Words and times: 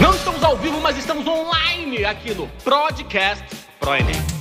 Não 0.00 0.14
estamos 0.14 0.42
ao 0.42 0.56
vivo, 0.56 0.80
mas 0.80 0.96
estamos 0.96 1.26
online 1.26 2.02
aqui 2.06 2.32
no 2.32 2.48
Podcast 2.64 3.44
ProEnem. 3.78 4.37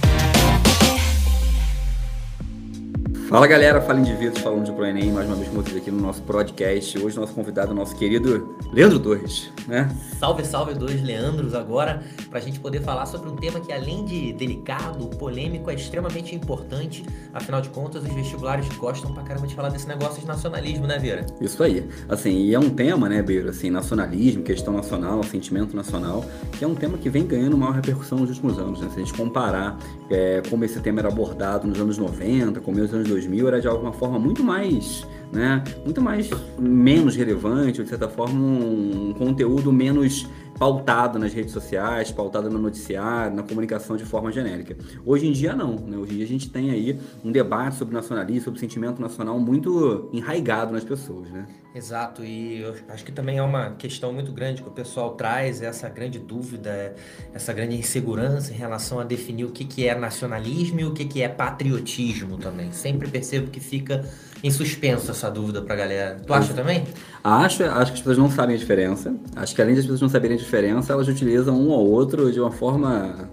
Fala 3.28 3.46
galera, 3.46 3.82
fala 3.82 4.00
indivíduos 4.00 4.40
falando 4.40 4.64
de 4.64 4.72
ProEnem, 4.72 5.12
mais 5.12 5.28
uma 5.28 5.36
vez 5.36 5.50
com 5.50 5.56
vocês 5.56 5.76
aqui 5.76 5.92
no 5.92 6.00
nosso 6.00 6.22
podcast. 6.22 6.98
Hoje 6.98 7.18
nosso 7.18 7.34
convidado 7.34 7.74
é 7.74 7.76
nosso 7.76 7.94
querido 7.94 8.56
Leandro 8.72 9.02
Torres, 9.02 9.52
né? 9.68 9.94
Salve, 10.18 10.46
salve, 10.46 10.74
dois 10.74 11.04
Leandros 11.04 11.54
agora, 11.54 12.02
para 12.30 12.40
a 12.40 12.42
gente 12.42 12.58
poder 12.58 12.82
falar 12.82 13.06
sobre 13.06 13.30
um 13.30 13.36
tema 13.36 13.60
que 13.60 13.74
além 13.74 14.06
de 14.06 14.32
delicado, 14.32 15.06
polêmico, 15.18 15.70
é 15.70 15.74
extremamente 15.74 16.34
importante. 16.34 17.06
Afinal 17.34 17.60
de 17.60 17.68
contas, 17.68 18.02
os 18.02 18.14
vestibulares 18.14 18.66
gostam 18.78 19.14
pra 19.14 19.24
caramba 19.24 19.46
de 19.46 19.54
falar 19.56 19.70
desse 19.70 19.90
negócio 19.90 20.22
de 20.22 20.26
nacionalismo, 20.26 20.88
né, 20.88 20.98
Vera? 20.98 21.26
Isso 21.42 21.62
aí. 21.62 21.86
Assim, 22.08 22.46
e 22.46 22.54
é 22.54 22.60
um 22.60 22.70
tema, 22.70 23.10
né, 23.10 23.22
Beiro, 23.22 23.50
assim, 23.50 23.70
nacionalismo, 23.70 24.42
questão 24.42 24.72
nacional, 24.72 25.22
sentimento 25.24 25.76
nacional, 25.76 26.24
que 26.58 26.64
é 26.64 26.68
um 26.68 26.76
tema 26.76 26.98
que 26.98 27.10
vem 27.10 27.28
ganhando 27.28 27.58
maior 27.58 27.74
repercussão 27.74 28.20
nos 28.20 28.30
últimos 28.30 28.58
anos, 28.58 28.80
né? 28.80 28.88
Se 28.94 28.96
a 28.96 29.04
gente 29.04 29.14
comparar 29.14 29.78
é, 30.10 30.42
como 30.50 30.64
esse 30.64 30.80
tema 30.80 31.02
era 31.02 31.10
abordado 31.10 31.68
nos 31.68 31.78
anos 31.78 31.98
90, 31.98 32.62
começo 32.62 32.88
dos 32.88 32.94
anos 32.94 33.08
2000, 33.10 33.17
era 33.48 33.60
de 33.60 33.68
alguma 33.68 33.92
forma 33.94 34.20
muito 34.20 34.44
mais, 34.44 35.06
né, 35.32 35.64
muito 35.84 36.02
mais 36.02 36.30
menos 36.60 37.16
relevante, 37.16 37.82
de 37.84 37.90
certa 37.90 38.08
forma 38.08 38.40
um 38.40 39.14
conteúdo 39.18 39.72
menos 39.72 40.28
pautado 40.58 41.20
nas 41.20 41.34
redes 41.34 41.52
sociais, 41.52 42.12
pautado 42.12 42.50
no 42.50 42.58
noticiário, 42.58 43.36
na 43.36 43.44
comunicação 43.44 43.96
de 43.96 44.06
forma 44.06 44.32
genérica. 44.32 44.76
Hoje 45.06 45.28
em 45.28 45.32
dia 45.32 45.56
não, 45.56 45.76
né? 45.76 45.98
Hoje 45.98 46.14
em 46.14 46.16
dia 46.18 46.26
a 46.26 46.28
gente 46.28 46.50
tem 46.50 46.72
aí 46.72 47.00
um 47.24 47.32
debate 47.32 47.76
sobre 47.76 47.94
nacionalismo, 47.94 48.46
sobre 48.46 48.60
sentimento 48.60 49.02
nacional 49.02 49.40
muito 49.40 50.10
enraigado 50.12 50.74
nas 50.74 50.84
pessoas, 50.84 51.30
né? 51.30 51.46
Exato, 51.76 52.24
e 52.24 52.62
eu 52.62 52.76
acho 52.90 53.06
que 53.06 53.12
também 53.12 53.38
é 53.38 53.44
uma 53.44 53.72
questão 53.72 54.12
muito 54.12 54.32
grande 54.32 54.64
que 54.64 54.68
o 54.68 54.72
pessoal 54.72 55.12
traz, 55.12 55.62
essa 55.62 55.88
grande 55.88 56.18
dúvida, 56.18 56.96
essa 57.34 57.54
grande 57.54 57.76
insegurança 57.76 58.52
em 58.52 58.56
relação 58.56 59.00
a 59.00 59.04
definir 59.04 59.46
o 59.46 59.52
que, 59.52 59.64
que 59.64 59.88
é 59.88 59.94
nacionalismo 59.94 60.80
e 60.80 60.86
o 60.86 60.94
que, 60.94 61.06
que 61.06 61.22
é 61.22 61.30
patriotismo 61.30 62.38
também. 62.38 62.72
Sempre 62.72 63.08
percebo 63.10 63.52
que 63.52 63.60
fica 63.60 64.04
em 64.44 64.52
suspenso 64.52 65.12
essa 65.12 65.30
dúvida 65.30 65.62
pra 65.62 65.76
galera. 65.76 66.18
Tu 66.26 66.34
acha 66.34 66.54
também? 66.54 66.84
Acho, 67.24 67.64
acho 67.64 67.92
que 67.92 67.98
as 67.98 68.00
pessoas 68.00 68.18
não 68.18 68.30
sabem 68.30 68.56
a 68.56 68.60
diferença. 68.60 69.14
Acho 69.36 69.56
que 69.56 69.62
além 69.62 69.76
das 69.76 69.84
pessoas 69.84 70.02
não 70.02 70.10
saberem 70.10 70.38
a 70.38 70.40
diferença, 70.40 70.94
elas 70.94 71.08
utilizam 71.08 71.60
um 71.60 71.70
ou 71.70 71.90
outro 71.90 72.32
de 72.32 72.40
uma 72.40 72.52
forma 72.52 73.30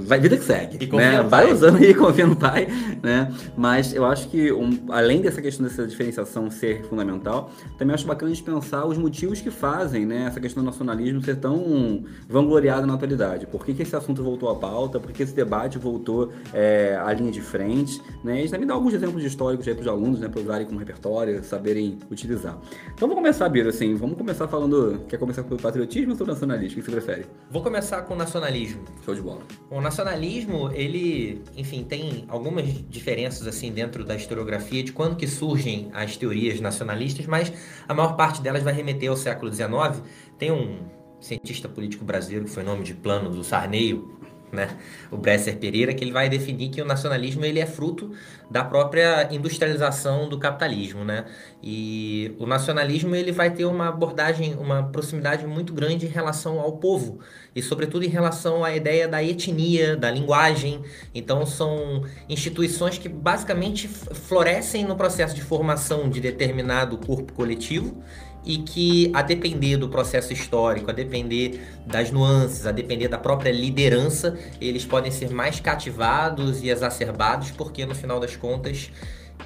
vai 0.00 0.18
vida 0.20 0.36
que 0.36 0.44
segue, 0.44 0.84
E 0.84 0.96
né? 0.96 1.22
Vai 1.22 1.52
usando 1.52 1.82
e 1.82 1.92
confia 1.94 2.26
no 2.26 2.36
pai, 2.36 2.66
né? 3.02 3.32
Mas 3.56 3.94
eu 3.94 4.04
acho 4.04 4.28
que 4.28 4.52
um- 4.52 4.78
além 4.90 5.20
dessa 5.20 5.40
questão 5.42 5.66
dessa 5.66 5.86
diferenciação 5.86 6.50
ser 6.50 6.84
fundamental, 6.84 7.50
também 7.76 7.94
acho 7.94 8.06
bacana 8.06 8.30
a 8.30 8.34
gente 8.34 8.44
pensar 8.44 8.84
os 8.86 8.96
motivos 8.98 9.40
que 9.40 9.50
fazem, 9.50 10.06
né, 10.06 10.26
essa 10.26 10.40
questão 10.40 10.62
do 10.62 10.66
nacionalismo 10.66 11.22
ser 11.22 11.36
tão 11.36 12.04
vangloriado 12.28 12.86
na 12.86 12.94
atualidade. 12.94 13.46
Por 13.46 13.64
que, 13.64 13.74
que 13.74 13.82
esse 13.82 13.94
assunto 13.96 14.22
voltou 14.22 14.48
à 14.50 14.56
pauta? 14.56 14.98
Por 15.00 15.12
que 15.12 15.22
esse 15.22 15.34
debate 15.34 15.78
voltou 15.78 16.32
é, 16.52 16.98
à 17.02 17.12
linha 17.12 17.30
de 17.30 17.40
frente? 17.40 18.00
Né? 18.22 18.44
E 18.44 18.48
também 18.48 18.66
dá 18.66 18.74
alguns 18.74 18.94
exemplos 18.94 19.22
históricos 19.24 19.66
aí 19.68 19.74
para 19.74 19.82
os 19.82 19.88
alunos, 19.88 20.20
né, 20.20 20.28
para 20.28 20.40
usarem 20.40 20.66
como 20.66 20.78
repertório, 20.78 21.42
saberem 21.44 21.98
utilizar. 22.10 22.58
Então 22.94 23.08
vamos 23.08 23.16
começar, 23.16 23.48
Biro, 23.48 23.68
assim, 23.68 23.94
vamos 23.94 24.16
começar 24.16 24.48
falando, 24.48 25.00
quer 25.08 25.18
começar 25.18 25.42
pelo 25.42 25.60
patriotismo 25.60 26.12
ou 26.12 26.16
pelo 26.16 26.30
nacionalismo? 26.30 26.80
O 26.80 26.84
que 26.84 26.90
você 26.90 26.96
prefere? 26.96 27.26
Vou 27.50 27.62
começar 27.62 28.02
com 28.02 28.14
o 28.14 28.16
nacionalismo. 28.16 28.82
Show 29.04 29.14
de 29.14 29.20
bola. 29.22 29.40
O 29.70 29.80
nacionalismo, 29.82 30.70
ele, 30.72 31.42
enfim, 31.54 31.84
tem 31.84 32.24
algumas 32.28 32.66
diferenças 32.88 33.46
assim 33.46 33.70
dentro 33.70 34.02
da 34.02 34.16
historiografia 34.16 34.82
de 34.82 34.92
quando 34.92 35.14
que 35.14 35.26
surgem 35.26 35.90
as 35.92 36.16
teorias 36.16 36.58
nacionalistas, 36.58 37.26
mas 37.26 37.52
a 37.86 37.92
maior 37.92 38.16
parte 38.16 38.40
delas 38.40 38.62
vai 38.62 38.72
remeter 38.72 39.10
ao 39.10 39.16
século 39.16 39.52
XIX. 39.52 40.02
Tem 40.38 40.50
um 40.50 40.78
cientista 41.20 41.68
político 41.68 42.04
brasileiro 42.04 42.46
que 42.46 42.50
foi 42.50 42.62
nome 42.62 42.82
de 42.82 42.94
plano 42.94 43.28
do 43.28 43.44
Sarneio, 43.44 44.17
né, 44.52 44.76
o 45.10 45.16
Bresser 45.16 45.56
Pereira, 45.58 45.92
que 45.92 46.02
ele 46.02 46.12
vai 46.12 46.28
definir 46.28 46.70
que 46.70 46.80
o 46.80 46.84
nacionalismo 46.84 47.44
ele 47.44 47.60
é 47.60 47.66
fruto 47.66 48.12
da 48.50 48.64
própria 48.64 49.28
industrialização 49.30 50.28
do 50.28 50.38
capitalismo, 50.38 51.04
né? 51.04 51.26
E 51.62 52.34
o 52.38 52.46
nacionalismo 52.46 53.14
ele 53.14 53.30
vai 53.30 53.50
ter 53.50 53.66
uma 53.66 53.88
abordagem, 53.88 54.54
uma 54.54 54.84
proximidade 54.84 55.46
muito 55.46 55.74
grande 55.74 56.06
em 56.06 56.08
relação 56.08 56.58
ao 56.58 56.78
povo 56.78 57.20
e 57.54 57.62
sobretudo 57.62 58.04
em 58.04 58.08
relação 58.08 58.64
à 58.64 58.74
ideia 58.74 59.06
da 59.06 59.22
etnia, 59.22 59.96
da 59.96 60.10
linguagem. 60.10 60.82
Então 61.14 61.44
são 61.44 62.04
instituições 62.28 62.96
que 62.96 63.08
basicamente 63.08 63.86
florescem 63.88 64.84
no 64.84 64.96
processo 64.96 65.34
de 65.34 65.42
formação 65.42 66.08
de 66.08 66.20
determinado 66.20 66.96
corpo 66.96 67.32
coletivo 67.34 68.02
e 68.48 68.56
que, 68.56 69.10
a 69.14 69.20
depender 69.20 69.76
do 69.76 69.90
processo 69.90 70.32
histórico, 70.32 70.90
a 70.90 70.94
depender 70.94 71.60
das 71.84 72.10
nuances, 72.10 72.66
a 72.66 72.72
depender 72.72 73.06
da 73.06 73.18
própria 73.18 73.52
liderança, 73.52 74.38
eles 74.58 74.86
podem 74.86 75.12
ser 75.12 75.30
mais 75.30 75.60
cativados 75.60 76.62
e 76.62 76.70
exacerbados, 76.70 77.50
porque 77.50 77.84
no 77.84 77.94
final 77.94 78.18
das 78.18 78.34
contas 78.34 78.90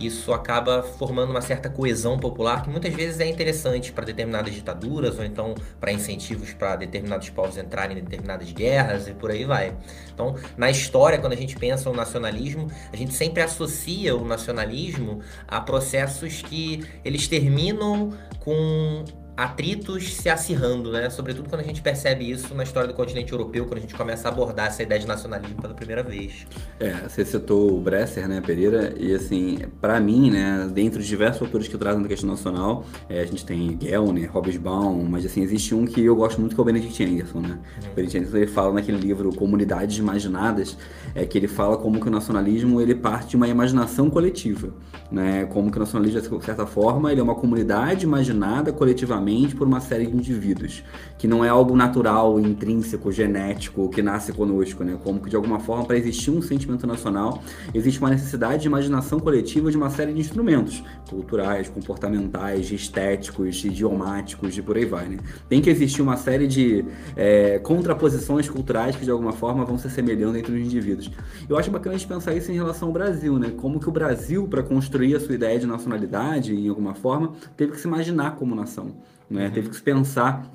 isso 0.00 0.32
acaba 0.32 0.82
formando 0.82 1.30
uma 1.30 1.40
certa 1.40 1.68
coesão 1.68 2.18
popular 2.18 2.62
que 2.62 2.70
muitas 2.70 2.94
vezes 2.94 3.20
é 3.20 3.26
interessante 3.26 3.92
para 3.92 4.04
determinadas 4.04 4.54
ditaduras 4.54 5.18
ou 5.18 5.24
então 5.24 5.54
para 5.78 5.92
incentivos 5.92 6.52
para 6.54 6.76
determinados 6.76 7.28
povos 7.28 7.56
entrarem 7.56 7.98
em 7.98 8.02
determinadas 8.02 8.50
guerras 8.52 9.06
e 9.06 9.12
por 9.12 9.30
aí 9.30 9.44
vai. 9.44 9.76
Então, 10.14 10.34
na 10.56 10.70
história, 10.70 11.18
quando 11.18 11.34
a 11.34 11.36
gente 11.36 11.56
pensa 11.56 11.90
no 11.90 11.96
nacionalismo, 11.96 12.70
a 12.92 12.96
gente 12.96 13.14
sempre 13.14 13.42
associa 13.42 14.16
o 14.16 14.24
nacionalismo 14.24 15.20
a 15.46 15.60
processos 15.60 16.40
que 16.42 16.84
eles 17.04 17.28
terminam 17.28 18.12
com 18.44 19.04
atritos 19.36 20.12
se 20.12 20.28
acirrando, 20.28 20.92
né? 20.92 21.08
Sobretudo 21.08 21.48
quando 21.48 21.62
a 21.62 21.64
gente 21.64 21.80
percebe 21.80 22.30
isso 22.30 22.54
na 22.54 22.62
história 22.62 22.88
do 22.88 22.94
continente 22.94 23.32
europeu, 23.32 23.64
quando 23.64 23.78
a 23.78 23.80
gente 23.80 23.94
começa 23.94 24.28
a 24.28 24.30
abordar 24.30 24.66
essa 24.66 24.82
ideia 24.82 25.00
de 25.00 25.06
nacionalismo 25.06 25.60
pela 25.60 25.74
primeira 25.74 26.02
vez. 26.02 26.46
É, 26.78 27.08
você 27.08 27.24
citou 27.24 27.76
o 27.76 27.80
Bresser, 27.80 28.28
né, 28.28 28.40
Pereira, 28.40 28.94
e 28.98 29.14
assim, 29.14 29.58
pra 29.80 29.98
mim, 30.00 30.30
né, 30.30 30.68
dentre 30.72 31.00
os 31.00 31.06
diversos 31.06 31.42
autores 31.42 31.66
que 31.66 31.78
trazem 31.78 32.02
da 32.02 32.08
questão 32.08 32.28
nacional, 32.28 32.84
é, 33.08 33.20
a 33.20 33.24
gente 33.24 33.44
tem 33.44 33.78
Gellner, 33.80 34.30
Hobsbawm, 34.36 35.08
mas 35.08 35.24
assim, 35.24 35.42
existe 35.42 35.74
um 35.74 35.86
que 35.86 36.04
eu 36.04 36.14
gosto 36.14 36.38
muito 36.38 36.54
que 36.54 36.60
é 36.60 36.62
o 36.62 36.64
Benedict 36.64 37.02
Anderson, 37.02 37.40
né? 37.40 37.58
O 37.90 37.94
Benedict 37.94 38.18
Anderson, 38.18 38.36
ele 38.36 38.46
fala 38.46 38.72
naquele 38.74 38.98
livro 38.98 39.34
Comunidades 39.34 39.96
Imaginadas, 39.96 40.76
é 41.14 41.24
que 41.24 41.38
ele 41.38 41.48
fala 41.48 41.78
como 41.78 41.98
que 41.98 42.06
o 42.06 42.10
nacionalismo, 42.10 42.80
ele 42.80 42.94
parte 42.94 43.30
de 43.30 43.36
uma 43.36 43.48
imaginação 43.48 44.10
coletiva, 44.10 44.74
né? 45.12 45.44
Como 45.44 45.70
que 45.70 45.76
o 45.76 45.80
nacionalismo, 45.80 46.38
de 46.38 46.44
certa 46.44 46.64
forma, 46.64 47.12
ele 47.12 47.20
é 47.20 47.24
uma 47.24 47.34
comunidade 47.34 48.06
imaginada 48.06 48.72
coletivamente 48.72 49.54
por 49.54 49.66
uma 49.66 49.80
série 49.80 50.06
de 50.06 50.16
indivíduos, 50.16 50.82
que 51.18 51.28
não 51.28 51.44
é 51.44 51.50
algo 51.50 51.76
natural, 51.76 52.40
intrínseco, 52.40 53.12
genético, 53.12 53.90
que 53.90 54.00
nasce 54.00 54.32
conosco, 54.32 54.82
né? 54.82 54.98
Como 55.04 55.20
que 55.20 55.28
de 55.28 55.36
alguma 55.36 55.60
forma 55.60 55.84
para 55.84 55.98
existir 55.98 56.30
um 56.30 56.40
sentimento 56.40 56.86
nacional, 56.86 57.42
existe 57.74 58.00
uma 58.00 58.08
necessidade 58.08 58.62
de 58.62 58.68
imaginação 58.68 59.20
coletiva 59.20 59.70
de 59.70 59.76
uma 59.76 59.90
série 59.90 60.14
de 60.14 60.20
instrumentos 60.20 60.82
culturais, 61.10 61.68
comportamentais, 61.68 62.72
estéticos, 62.72 63.62
idiomáticos 63.64 64.56
e 64.56 64.62
por 64.62 64.78
aí 64.78 64.86
vai, 64.86 65.08
né? 65.08 65.18
Tem 65.46 65.60
que 65.60 65.68
existir 65.68 66.00
uma 66.00 66.16
série 66.16 66.46
de 66.46 66.86
é, 67.14 67.58
contraposições 67.58 68.48
culturais 68.48 68.96
que 68.96 69.04
de 69.04 69.10
alguma 69.10 69.32
forma 69.32 69.62
vão 69.64 69.76
se 69.76 69.86
assemelhando 69.86 70.38
entre 70.38 70.52
os 70.52 70.58
indivíduos. 70.58 71.10
Eu 71.46 71.58
acho 71.58 71.70
bacana 71.70 71.96
a 71.96 71.98
gente 71.98 72.08
pensar 72.08 72.34
isso 72.34 72.50
em 72.50 72.54
relação 72.54 72.88
ao 72.88 72.94
Brasil, 72.94 73.38
né? 73.38 73.52
Como 73.54 73.78
que 73.78 73.88
o 73.88 73.92
Brasil, 73.92 74.48
para 74.48 74.62
construir 74.62 75.01
a 75.14 75.20
sua 75.20 75.34
ideia 75.34 75.58
de 75.58 75.66
nacionalidade, 75.66 76.54
em 76.54 76.68
alguma 76.68 76.94
forma, 76.94 77.34
teve 77.56 77.72
que 77.72 77.80
se 77.80 77.86
imaginar 77.86 78.36
como 78.36 78.54
nação, 78.54 79.02
né? 79.28 79.50
Teve 79.50 79.68
que 79.68 79.76
se 79.76 79.82
pensar 79.82 80.52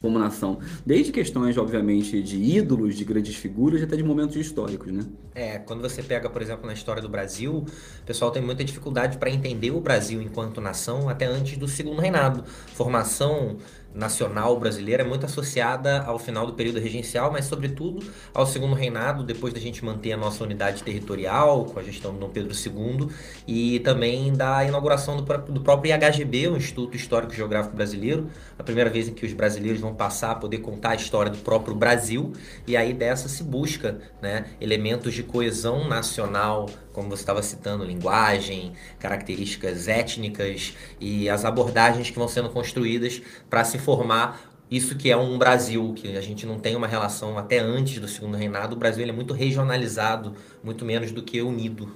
como 0.00 0.18
nação. 0.18 0.58
Desde 0.84 1.12
questões, 1.12 1.58
obviamente, 1.58 2.22
de 2.22 2.36
ídolos, 2.36 2.96
de 2.96 3.04
grandes 3.04 3.36
figuras, 3.36 3.82
até 3.82 3.96
de 3.96 4.02
momentos 4.02 4.34
históricos, 4.36 4.90
né? 4.90 5.04
É, 5.34 5.58
quando 5.58 5.82
você 5.82 6.02
pega, 6.02 6.28
por 6.30 6.40
exemplo, 6.40 6.66
na 6.66 6.72
história 6.72 7.02
do 7.02 7.08
Brasil, 7.08 7.64
o 8.02 8.06
pessoal 8.06 8.30
tem 8.30 8.42
muita 8.42 8.64
dificuldade 8.64 9.18
para 9.18 9.30
entender 9.30 9.70
o 9.70 9.80
Brasil 9.80 10.22
enquanto 10.22 10.60
nação 10.60 11.08
até 11.08 11.26
antes 11.26 11.58
do 11.58 11.68
segundo 11.68 12.00
reinado. 12.00 12.44
Formação 12.74 13.58
nacional 13.94 14.58
brasileira 14.58 15.02
é 15.02 15.06
muito 15.06 15.26
associada 15.26 16.02
ao 16.02 16.18
final 16.18 16.46
do 16.46 16.52
período 16.52 16.78
regencial, 16.78 17.30
mas 17.32 17.44
sobretudo 17.44 18.04
ao 18.32 18.46
segundo 18.46 18.74
reinado, 18.74 19.24
depois 19.24 19.52
da 19.52 19.60
gente 19.60 19.84
manter 19.84 20.12
a 20.12 20.16
nossa 20.16 20.44
unidade 20.44 20.82
territorial 20.82 21.64
com 21.64 21.78
a 21.78 21.82
gestão 21.82 22.12
do 22.12 22.18
Dom 22.18 22.28
Pedro 22.28 22.52
II 22.54 23.08
e 23.46 23.80
também 23.80 24.32
da 24.32 24.64
inauguração 24.64 25.16
do, 25.16 25.38
do 25.52 25.60
próprio 25.60 25.92
IHGB, 25.94 26.48
o 26.48 26.56
Instituto 26.56 26.96
Histórico 26.96 27.34
Geográfico 27.34 27.74
Brasileiro, 27.74 28.28
a 28.58 28.62
primeira 28.62 28.90
vez 28.90 29.08
em 29.08 29.14
que 29.14 29.26
os 29.26 29.32
brasileiros 29.32 29.80
vão 29.80 29.94
passar 29.94 30.32
a 30.32 30.34
poder 30.34 30.58
contar 30.58 30.90
a 30.90 30.94
história 30.94 31.30
do 31.30 31.38
próprio 31.38 31.74
Brasil, 31.74 32.32
e 32.66 32.76
aí 32.76 32.92
dessa 32.92 33.28
se 33.28 33.42
busca 33.42 33.98
né, 34.22 34.46
elementos 34.60 35.14
de 35.14 35.22
coesão 35.22 35.88
nacional, 35.88 36.66
como 36.92 37.08
você 37.08 37.22
estava 37.22 37.42
citando, 37.42 37.84
linguagem, 37.84 38.72
características 38.98 39.88
étnicas 39.88 40.74
e 41.00 41.28
as 41.28 41.44
abordagens 41.44 42.10
que 42.10 42.18
vão 42.18 42.28
sendo 42.28 42.50
construídas 42.50 43.22
para 43.48 43.64
se 43.64 43.78
formar 43.78 44.50
isso 44.70 44.94
que 44.96 45.10
é 45.10 45.16
um 45.16 45.36
Brasil, 45.36 45.92
que 45.96 46.16
a 46.16 46.20
gente 46.20 46.46
não 46.46 46.58
tem 46.58 46.76
uma 46.76 46.86
relação 46.86 47.36
até 47.36 47.58
antes 47.58 47.98
do 47.98 48.06
segundo 48.06 48.36
reinado, 48.36 48.76
o 48.76 48.78
Brasil 48.78 49.04
é 49.04 49.10
muito 49.10 49.34
regionalizado, 49.34 50.32
muito 50.62 50.84
menos 50.84 51.10
do 51.10 51.22
que 51.22 51.42
unido. 51.42 51.90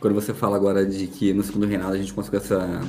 Quando 0.00 0.14
você 0.14 0.34
fala 0.34 0.56
agora 0.56 0.84
de 0.84 1.06
que 1.06 1.32
no 1.32 1.44
segundo 1.44 1.66
reinado 1.66 1.94
a 1.94 1.98
gente 1.98 2.12
conseguiu 2.12 2.40
essa, 2.40 2.80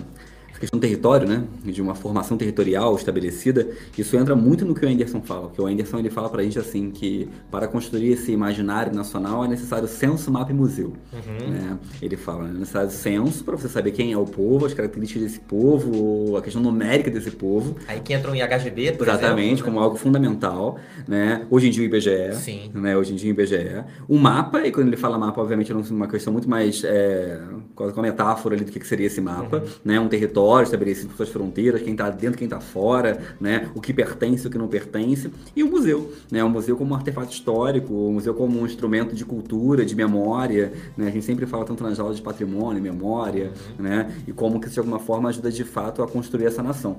questão 0.59 0.77
do 0.77 0.81
território, 0.81 1.27
né, 1.27 1.43
de 1.63 1.81
uma 1.81 1.95
formação 1.95 2.37
territorial 2.37 2.95
estabelecida, 2.95 3.69
isso 3.97 4.15
entra 4.17 4.35
muito 4.35 4.65
no 4.65 4.75
que 4.75 4.85
o 4.85 4.89
Anderson 4.89 5.21
fala, 5.21 5.47
porque 5.47 5.61
o 5.61 5.65
Anderson 5.65 5.99
ele 5.99 6.09
fala 6.09 6.29
pra 6.29 6.43
gente 6.43 6.59
assim 6.59 6.91
que 6.91 7.29
para 7.49 7.67
construir 7.67 8.11
esse 8.11 8.31
imaginário 8.31 8.93
nacional 8.93 9.45
é 9.45 9.47
necessário 9.47 9.87
censo, 9.87 10.29
mapa 10.29 10.51
e 10.51 10.53
museu. 10.53 10.93
Uhum. 11.13 11.49
Né? 11.49 11.77
Ele 12.01 12.17
fala, 12.17 12.47
é 12.49 12.51
necessário 12.51 12.91
censo 12.91 13.43
para 13.43 13.55
você 13.55 13.69
saber 13.69 13.91
quem 13.91 14.11
é 14.11 14.17
o 14.17 14.25
povo, 14.25 14.65
as 14.65 14.73
características 14.73 15.23
desse 15.23 15.39
povo, 15.39 16.35
a 16.35 16.41
questão 16.41 16.61
numérica 16.61 17.09
desse 17.09 17.31
povo. 17.31 17.77
Aí 17.87 17.99
que 18.01 18.13
entram 18.13 18.35
em 18.35 18.39
IHGB, 18.39 18.93
por 18.93 19.07
Exatamente, 19.07 19.53
exemplo, 19.53 19.65
como 19.65 19.79
algo 19.79 19.95
fundamental, 19.95 20.77
né? 21.07 21.45
Hoje 21.49 21.67
em 21.67 21.71
dia 21.71 21.83
o 21.83 21.85
IBGE, 21.85 22.33
Sim. 22.33 22.71
né? 22.73 22.97
Hoje 22.97 23.13
em 23.13 23.15
dia 23.15 23.29
o 23.29 23.33
IBGE. 23.33 23.83
O 24.07 24.17
mapa, 24.17 24.65
e 24.65 24.71
quando 24.71 24.87
ele 24.87 24.97
fala 24.97 25.17
mapa, 25.17 25.41
obviamente 25.41 25.71
é 25.71 25.75
uma 25.75 26.07
questão 26.07 26.33
muito 26.33 26.49
mais, 26.49 26.83
é, 26.83 27.39
quase 27.75 27.93
uma 27.93 28.03
metáfora 28.03 28.55
ali 28.55 28.65
do 28.65 28.71
que 28.71 28.85
seria 28.85 29.07
esse 29.07 29.21
mapa, 29.21 29.57
uhum. 29.57 29.67
né? 29.85 29.99
Um 29.99 30.07
território 30.07 30.48
estabelecido 30.63 31.09
por 31.09 31.17
suas 31.17 31.29
fronteiras, 31.29 31.81
quem 31.81 31.93
está 31.93 32.09
dentro, 32.09 32.37
quem 32.37 32.45
está 32.45 32.59
fora, 32.59 33.21
né? 33.39 33.69
O 33.75 33.81
que 33.81 33.93
pertence, 33.93 34.47
o 34.47 34.49
que 34.49 34.57
não 34.57 34.67
pertence. 34.67 35.31
E 35.55 35.63
o 35.63 35.67
museu, 35.67 36.11
né? 36.31 36.43
O 36.43 36.49
museu 36.49 36.75
como 36.75 36.93
um 36.93 36.95
artefato 36.95 37.31
histórico, 37.31 37.93
o 37.93 38.13
museu 38.13 38.33
como 38.33 38.59
um 38.59 38.65
instrumento 38.65 39.15
de 39.15 39.23
cultura, 39.25 39.85
de 39.85 39.95
memória, 39.95 40.73
né? 40.97 41.07
A 41.07 41.11
gente 41.11 41.25
sempre 41.25 41.45
fala 41.45 41.65
tanto 41.65 41.83
nas 41.83 41.99
aulas 41.99 42.17
de 42.17 42.21
patrimônio, 42.21 42.81
memória, 42.81 43.53
uhum. 43.77 43.85
né? 43.85 44.11
E 44.27 44.31
como 44.31 44.59
que 44.59 44.69
de 44.69 44.79
alguma 44.79 44.99
forma 44.99 45.29
ajuda 45.29 45.51
de 45.51 45.63
fato 45.63 46.01
a 46.01 46.07
construir 46.07 46.45
essa 46.45 46.63
nação. 46.63 46.97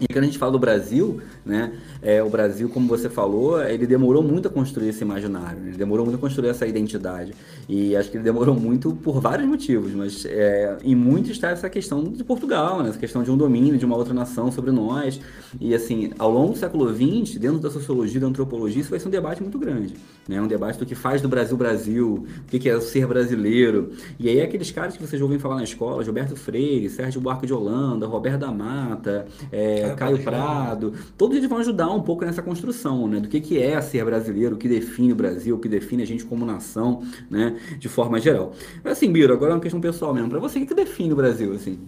E 0.00 0.06
quando 0.06 0.24
a 0.24 0.26
gente 0.26 0.38
fala 0.38 0.52
do 0.52 0.58
Brasil, 0.58 1.20
né, 1.44 1.72
é, 2.00 2.22
o 2.22 2.30
Brasil, 2.30 2.68
como 2.68 2.86
você 2.86 3.08
falou, 3.08 3.62
ele 3.62 3.86
demorou 3.86 4.22
muito 4.22 4.48
a 4.48 4.50
construir 4.50 4.90
esse 4.90 5.02
imaginário, 5.02 5.58
ele 5.66 5.76
demorou 5.76 6.04
muito 6.04 6.16
a 6.16 6.20
construir 6.20 6.48
essa 6.48 6.66
identidade. 6.66 7.34
E 7.68 7.96
acho 7.96 8.10
que 8.10 8.16
ele 8.16 8.24
demorou 8.24 8.54
muito 8.54 8.92
por 8.94 9.20
vários 9.20 9.48
motivos, 9.48 9.92
mas 9.92 10.24
é, 10.24 10.76
em 10.84 10.94
muito 10.94 11.30
está 11.30 11.50
essa 11.50 11.68
questão 11.68 12.04
de 12.04 12.22
Portugal, 12.22 12.82
né, 12.82 12.90
essa 12.90 12.98
questão 12.98 13.22
de 13.22 13.30
um 13.30 13.36
domínio 13.36 13.76
de 13.76 13.84
uma 13.84 13.96
outra 13.96 14.14
nação 14.14 14.52
sobre 14.52 14.70
nós. 14.70 15.20
E 15.60 15.74
assim, 15.74 16.12
ao 16.18 16.30
longo 16.30 16.52
do 16.52 16.58
século 16.58 16.88
XX, 16.88 17.36
dentro 17.38 17.58
da 17.58 17.70
sociologia, 17.70 18.20
da 18.20 18.26
antropologia, 18.26 18.80
isso 18.80 18.90
vai 18.90 19.00
ser 19.00 19.08
um 19.08 19.10
debate 19.10 19.42
muito 19.42 19.58
grande. 19.58 19.94
Né? 20.28 20.40
Um 20.40 20.46
debate 20.46 20.78
do 20.78 20.86
que 20.86 20.94
faz 20.94 21.20
do 21.20 21.28
Brasil 21.28 21.56
Brasil, 21.56 22.26
o 22.42 22.58
que 22.58 22.68
é 22.68 22.80
ser 22.80 23.06
brasileiro. 23.06 23.92
E 24.18 24.28
aí 24.28 24.40
aqueles 24.40 24.70
caras 24.70 24.96
que 24.96 25.02
vocês 25.02 25.20
ouvem 25.20 25.38
falar 25.38 25.56
na 25.56 25.64
escola, 25.64 26.04
Gilberto 26.04 26.36
Freire, 26.36 26.88
Sérgio 26.88 27.20
Buarque 27.20 27.46
de 27.46 27.52
Holanda, 27.52 28.06
Roberto 28.06 28.40
da 28.40 28.52
Mata, 28.52 29.26
é, 29.50 29.87
Caio 29.94 30.22
Prado, 30.22 30.94
todos 31.16 31.36
eles 31.36 31.48
vão 31.48 31.58
ajudar 31.58 31.90
um 31.90 32.02
pouco 32.02 32.24
nessa 32.24 32.42
construção, 32.42 33.06
né? 33.08 33.20
Do 33.20 33.28
que, 33.28 33.40
que 33.40 33.62
é 33.62 33.80
ser 33.80 34.04
brasileiro, 34.04 34.56
o 34.56 34.58
que 34.58 34.68
define 34.68 35.12
o 35.12 35.16
Brasil, 35.16 35.56
o 35.56 35.58
que 35.58 35.68
define 35.68 36.02
a 36.02 36.06
gente 36.06 36.24
como 36.24 36.44
nação, 36.44 37.02
né? 37.30 37.58
De 37.78 37.88
forma 37.88 38.20
geral. 38.20 38.52
Mas 38.82 38.94
assim, 38.94 39.10
Biro, 39.10 39.32
agora 39.32 39.52
é 39.52 39.54
uma 39.54 39.60
questão 39.60 39.80
pessoal 39.80 40.14
mesmo. 40.14 40.28
Para 40.28 40.38
você, 40.38 40.58
o 40.58 40.62
que, 40.62 40.68
que 40.68 40.74
define 40.74 41.12
o 41.12 41.16
Brasil, 41.16 41.52
assim? 41.52 41.78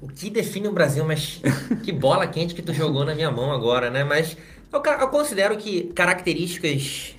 O 0.00 0.08
que 0.08 0.30
define 0.30 0.68
o 0.68 0.72
Brasil, 0.72 1.04
mas 1.04 1.40
que 1.84 1.92
bola 1.92 2.26
quente 2.26 2.54
que 2.54 2.62
tu 2.62 2.74
jogou 2.74 3.04
na 3.04 3.14
minha 3.14 3.30
mão 3.30 3.52
agora, 3.52 3.90
né? 3.90 4.02
Mas 4.02 4.36
eu, 4.72 4.82
eu 5.00 5.08
considero 5.08 5.56
que 5.56 5.84
características 5.94 7.14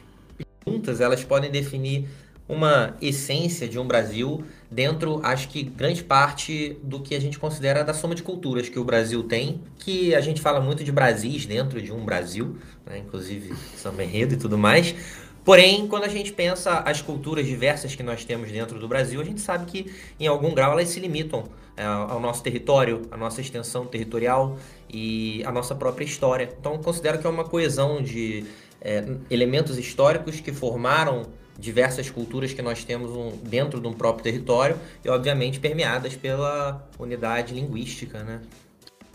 juntas, 0.68 1.02
elas 1.02 1.24
podem 1.24 1.52
definir 1.52 2.08
uma 2.53 2.95
essência 3.01 3.67
de 3.67 3.79
um 3.79 3.85
Brasil 3.85 4.44
dentro, 4.69 5.19
acho 5.23 5.50
que 5.50 5.63
grande 5.63 6.03
parte 6.03 6.77
do 6.83 7.00
que 7.00 7.15
a 7.15 7.19
gente 7.19 7.38
considera 7.38 7.83
da 7.83 7.94
soma 7.94 8.15
de 8.15 8.23
culturas 8.23 8.69
que 8.69 8.79
o 8.79 8.83
Brasil 8.83 9.23
tem, 9.23 9.61
que 9.77 10.15
a 10.15 10.21
gente 10.21 10.41
fala 10.41 10.59
muito 10.59 10.83
de 10.83 10.91
Brasis 10.91 11.45
dentro 11.45 11.81
de 11.81 11.91
um 11.91 12.03
Brasil, 12.05 12.57
né? 12.85 13.00
inclusive 13.00 13.53
samba 13.75 14.03
enredo 14.03 14.33
e 14.33 14.38
tudo 14.38 14.57
mais. 14.57 14.95
Porém, 15.44 15.88
quando 15.88 16.05
a 16.05 16.07
gente 16.07 16.31
pensa 16.31 16.79
as 16.79 17.01
culturas 17.01 17.45
diversas 17.45 17.94
que 17.95 18.01
nós 18.01 18.23
temos 18.23 18.50
dentro 18.50 18.79
do 18.79 18.88
Brasil, 18.88 19.19
a 19.19 19.25
gente 19.25 19.41
sabe 19.41 19.65
que 19.65 19.94
em 20.17 20.25
algum 20.25 20.53
grau 20.53 20.71
elas 20.71 20.88
se 20.88 21.01
limitam 21.01 21.44
é, 21.75 21.83
ao 21.83 22.19
nosso 22.19 22.41
território, 22.41 23.01
à 23.11 23.17
nossa 23.17 23.41
extensão 23.41 23.85
territorial 23.85 24.57
e 24.89 25.44
à 25.45 25.51
nossa 25.51 25.75
própria 25.75 26.05
história. 26.05 26.50
Então, 26.57 26.77
considero 26.77 27.19
que 27.19 27.27
é 27.27 27.29
uma 27.29 27.44
coesão 27.44 28.01
de 28.01 28.45
é, 28.79 29.03
elementos 29.29 29.77
históricos 29.77 30.39
que 30.39 30.53
formaram 30.53 31.23
diversas 31.57 32.09
culturas 32.09 32.53
que 32.53 32.61
nós 32.61 32.83
temos 32.83 33.11
um, 33.11 33.38
dentro 33.38 33.79
de 33.79 33.88
um 33.88 33.94
próprio 33.94 34.23
território 34.23 34.77
e, 35.03 35.09
obviamente, 35.09 35.59
permeadas 35.59 36.15
pela 36.15 36.88
unidade 36.97 37.53
linguística, 37.53 38.23
né? 38.23 38.41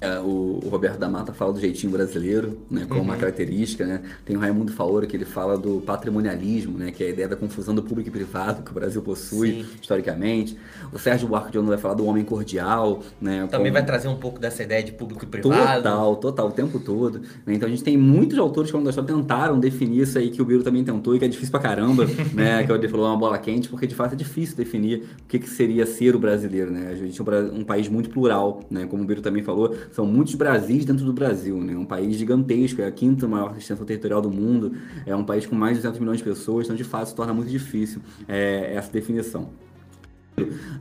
É, 0.00 0.20
o, 0.20 0.60
o, 0.64 0.68
Roberto 0.68 0.96
da 0.96 1.08
Mata 1.08 1.32
fala 1.32 1.52
do 1.52 1.60
jeitinho 1.60 1.90
brasileiro, 1.90 2.56
né, 2.70 2.86
como 2.88 3.00
uhum. 3.00 3.06
uma 3.06 3.16
característica, 3.16 3.84
né? 3.84 4.00
Tem 4.24 4.36
o 4.36 4.38
Raimundo 4.38 4.72
Faora 4.72 5.08
que 5.08 5.16
ele 5.16 5.24
fala 5.24 5.58
do 5.58 5.80
patrimonialismo, 5.80 6.78
né, 6.78 6.92
que 6.92 7.02
é 7.02 7.08
a 7.08 7.10
ideia 7.10 7.26
da 7.26 7.34
confusão 7.34 7.74
do 7.74 7.82
público 7.82 8.08
e 8.08 8.12
privado 8.12 8.62
que 8.62 8.70
o 8.70 8.74
Brasil 8.74 9.02
possui 9.02 9.64
Sim. 9.64 9.66
historicamente. 9.82 10.56
O 10.92 10.98
Sérgio 11.00 11.26
Buarque 11.26 11.50
de 11.50 11.58
Holanda 11.58 11.74
vai 11.74 11.82
falar 11.82 11.94
do 11.94 12.06
homem 12.06 12.24
cordial, 12.24 13.02
né? 13.20 13.48
Também 13.50 13.66
como... 13.66 13.72
vai 13.72 13.84
trazer 13.84 14.06
um 14.06 14.16
pouco 14.16 14.38
dessa 14.38 14.62
ideia 14.62 14.84
de 14.84 14.92
público 14.92 15.24
e 15.24 15.26
privado. 15.26 15.82
Total, 15.82 16.16
total, 16.16 16.48
o 16.48 16.52
tempo 16.52 16.78
todo. 16.78 17.18
Né? 17.44 17.54
Então 17.54 17.66
a 17.66 17.70
gente 17.70 17.82
tem 17.82 17.96
muitos 17.96 18.38
autores 18.38 18.70
que 18.70 18.76
ao 18.76 18.80
longo 18.80 18.84
da 18.84 18.90
história 18.90 19.12
tentaram 19.12 19.58
definir 19.58 20.02
isso 20.02 20.16
aí 20.16 20.30
que 20.30 20.40
o 20.40 20.44
Biro 20.44 20.62
também 20.62 20.84
tentou 20.84 21.16
e 21.16 21.18
que 21.18 21.24
é 21.24 21.28
difícil 21.28 21.50
pra 21.50 21.58
caramba, 21.58 22.06
né? 22.32 22.62
Que 22.62 22.70
ele 22.70 22.88
falou 22.88 23.06
uma 23.06 23.16
bola 23.16 23.36
quente, 23.36 23.68
porque 23.68 23.86
de 23.86 23.96
fato 23.96 24.12
é 24.12 24.16
difícil 24.16 24.56
definir 24.56 25.08
o 25.24 25.26
que, 25.26 25.40
que 25.40 25.50
seria 25.50 25.84
ser 25.84 26.14
o 26.14 26.20
brasileiro, 26.20 26.70
né? 26.70 26.88
A 26.92 26.94
gente 26.94 27.20
é 27.20 27.24
um, 27.24 27.60
um 27.60 27.64
país 27.64 27.88
muito 27.88 28.10
plural, 28.10 28.60
né? 28.70 28.86
Como 28.86 29.02
o 29.02 29.06
Biro 29.06 29.20
também 29.20 29.42
falou, 29.42 29.74
são 29.92 30.06
muitos 30.06 30.34
Brasis 30.34 30.84
dentro 30.84 31.04
do 31.04 31.12
Brasil, 31.12 31.58
né? 31.58 31.76
Um 31.76 31.84
país 31.84 32.16
gigantesco, 32.16 32.80
é 32.82 32.86
a 32.86 32.92
quinta 32.92 33.26
maior 33.26 33.56
extensão 33.56 33.84
territorial 33.84 34.20
do 34.20 34.30
mundo, 34.30 34.72
é 35.06 35.14
um 35.14 35.24
país 35.24 35.46
com 35.46 35.54
mais 35.54 35.76
de 35.76 35.82
200 35.82 36.00
milhões 36.00 36.18
de 36.18 36.24
pessoas, 36.24 36.66
então 36.66 36.76
de 36.76 36.84
fato 36.84 37.08
se 37.08 37.14
torna 37.14 37.32
muito 37.32 37.50
difícil 37.50 38.00
é, 38.26 38.74
essa 38.74 38.90
definição. 38.90 39.50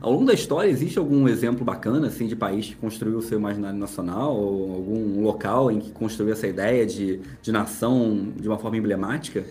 Ao 0.00 0.12
longo 0.12 0.24
da 0.24 0.32
história, 0.32 0.70
existe 0.70 0.98
algum 0.98 1.28
exemplo 1.28 1.64
bacana 1.64 2.06
assim 2.06 2.26
de 2.26 2.36
país 2.36 2.68
que 2.68 2.76
construiu 2.76 3.18
o 3.18 3.22
seu 3.22 3.38
imaginário 3.38 3.78
nacional, 3.78 4.36
ou 4.36 4.74
algum 4.74 5.22
local 5.22 5.70
em 5.70 5.80
que 5.80 5.90
construiu 5.90 6.32
essa 6.32 6.46
ideia 6.46 6.86
de, 6.86 7.20
de 7.42 7.50
nação 7.50 8.28
de 8.36 8.46
uma 8.48 8.58
forma 8.58 8.76
emblemática? 8.76 9.44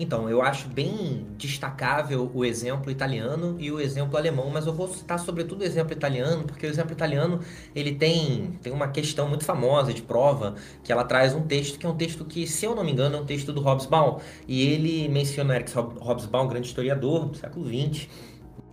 Então, 0.00 0.28
eu 0.28 0.42
acho 0.42 0.68
bem 0.68 1.26
destacável 1.36 2.30
o 2.34 2.44
exemplo 2.44 2.90
italiano 2.90 3.56
e 3.58 3.70
o 3.70 3.78
exemplo 3.78 4.16
alemão, 4.16 4.48
mas 4.50 4.66
eu 4.66 4.72
vou 4.72 4.88
citar 4.88 5.18
sobretudo 5.18 5.60
o 5.60 5.64
exemplo 5.64 5.92
italiano, 5.92 6.44
porque 6.44 6.66
o 6.66 6.68
exemplo 6.68 6.92
italiano 6.92 7.40
ele 7.74 7.94
tem, 7.94 8.58
tem 8.62 8.72
uma 8.72 8.88
questão 8.88 9.28
muito 9.28 9.44
famosa 9.44 9.92
de 9.92 10.02
prova, 10.02 10.54
que 10.82 10.90
ela 10.90 11.04
traz 11.04 11.34
um 11.34 11.42
texto 11.42 11.78
que 11.78 11.86
é 11.86 11.88
um 11.88 11.96
texto 11.96 12.24
que, 12.24 12.46
se 12.46 12.64
eu 12.64 12.74
não 12.74 12.82
me 12.82 12.92
engano, 12.92 13.16
é 13.16 13.20
um 13.20 13.26
texto 13.26 13.52
do 13.52 13.60
Hobsbawm, 13.60 14.18
e 14.48 14.66
ele 14.66 15.08
menciona 15.08 15.54
Eric 15.54 15.72
Hobsbawm, 15.74 16.48
grande 16.48 16.66
historiador 16.66 17.26
do 17.26 17.36
século 17.36 17.66
XX, 17.66 18.08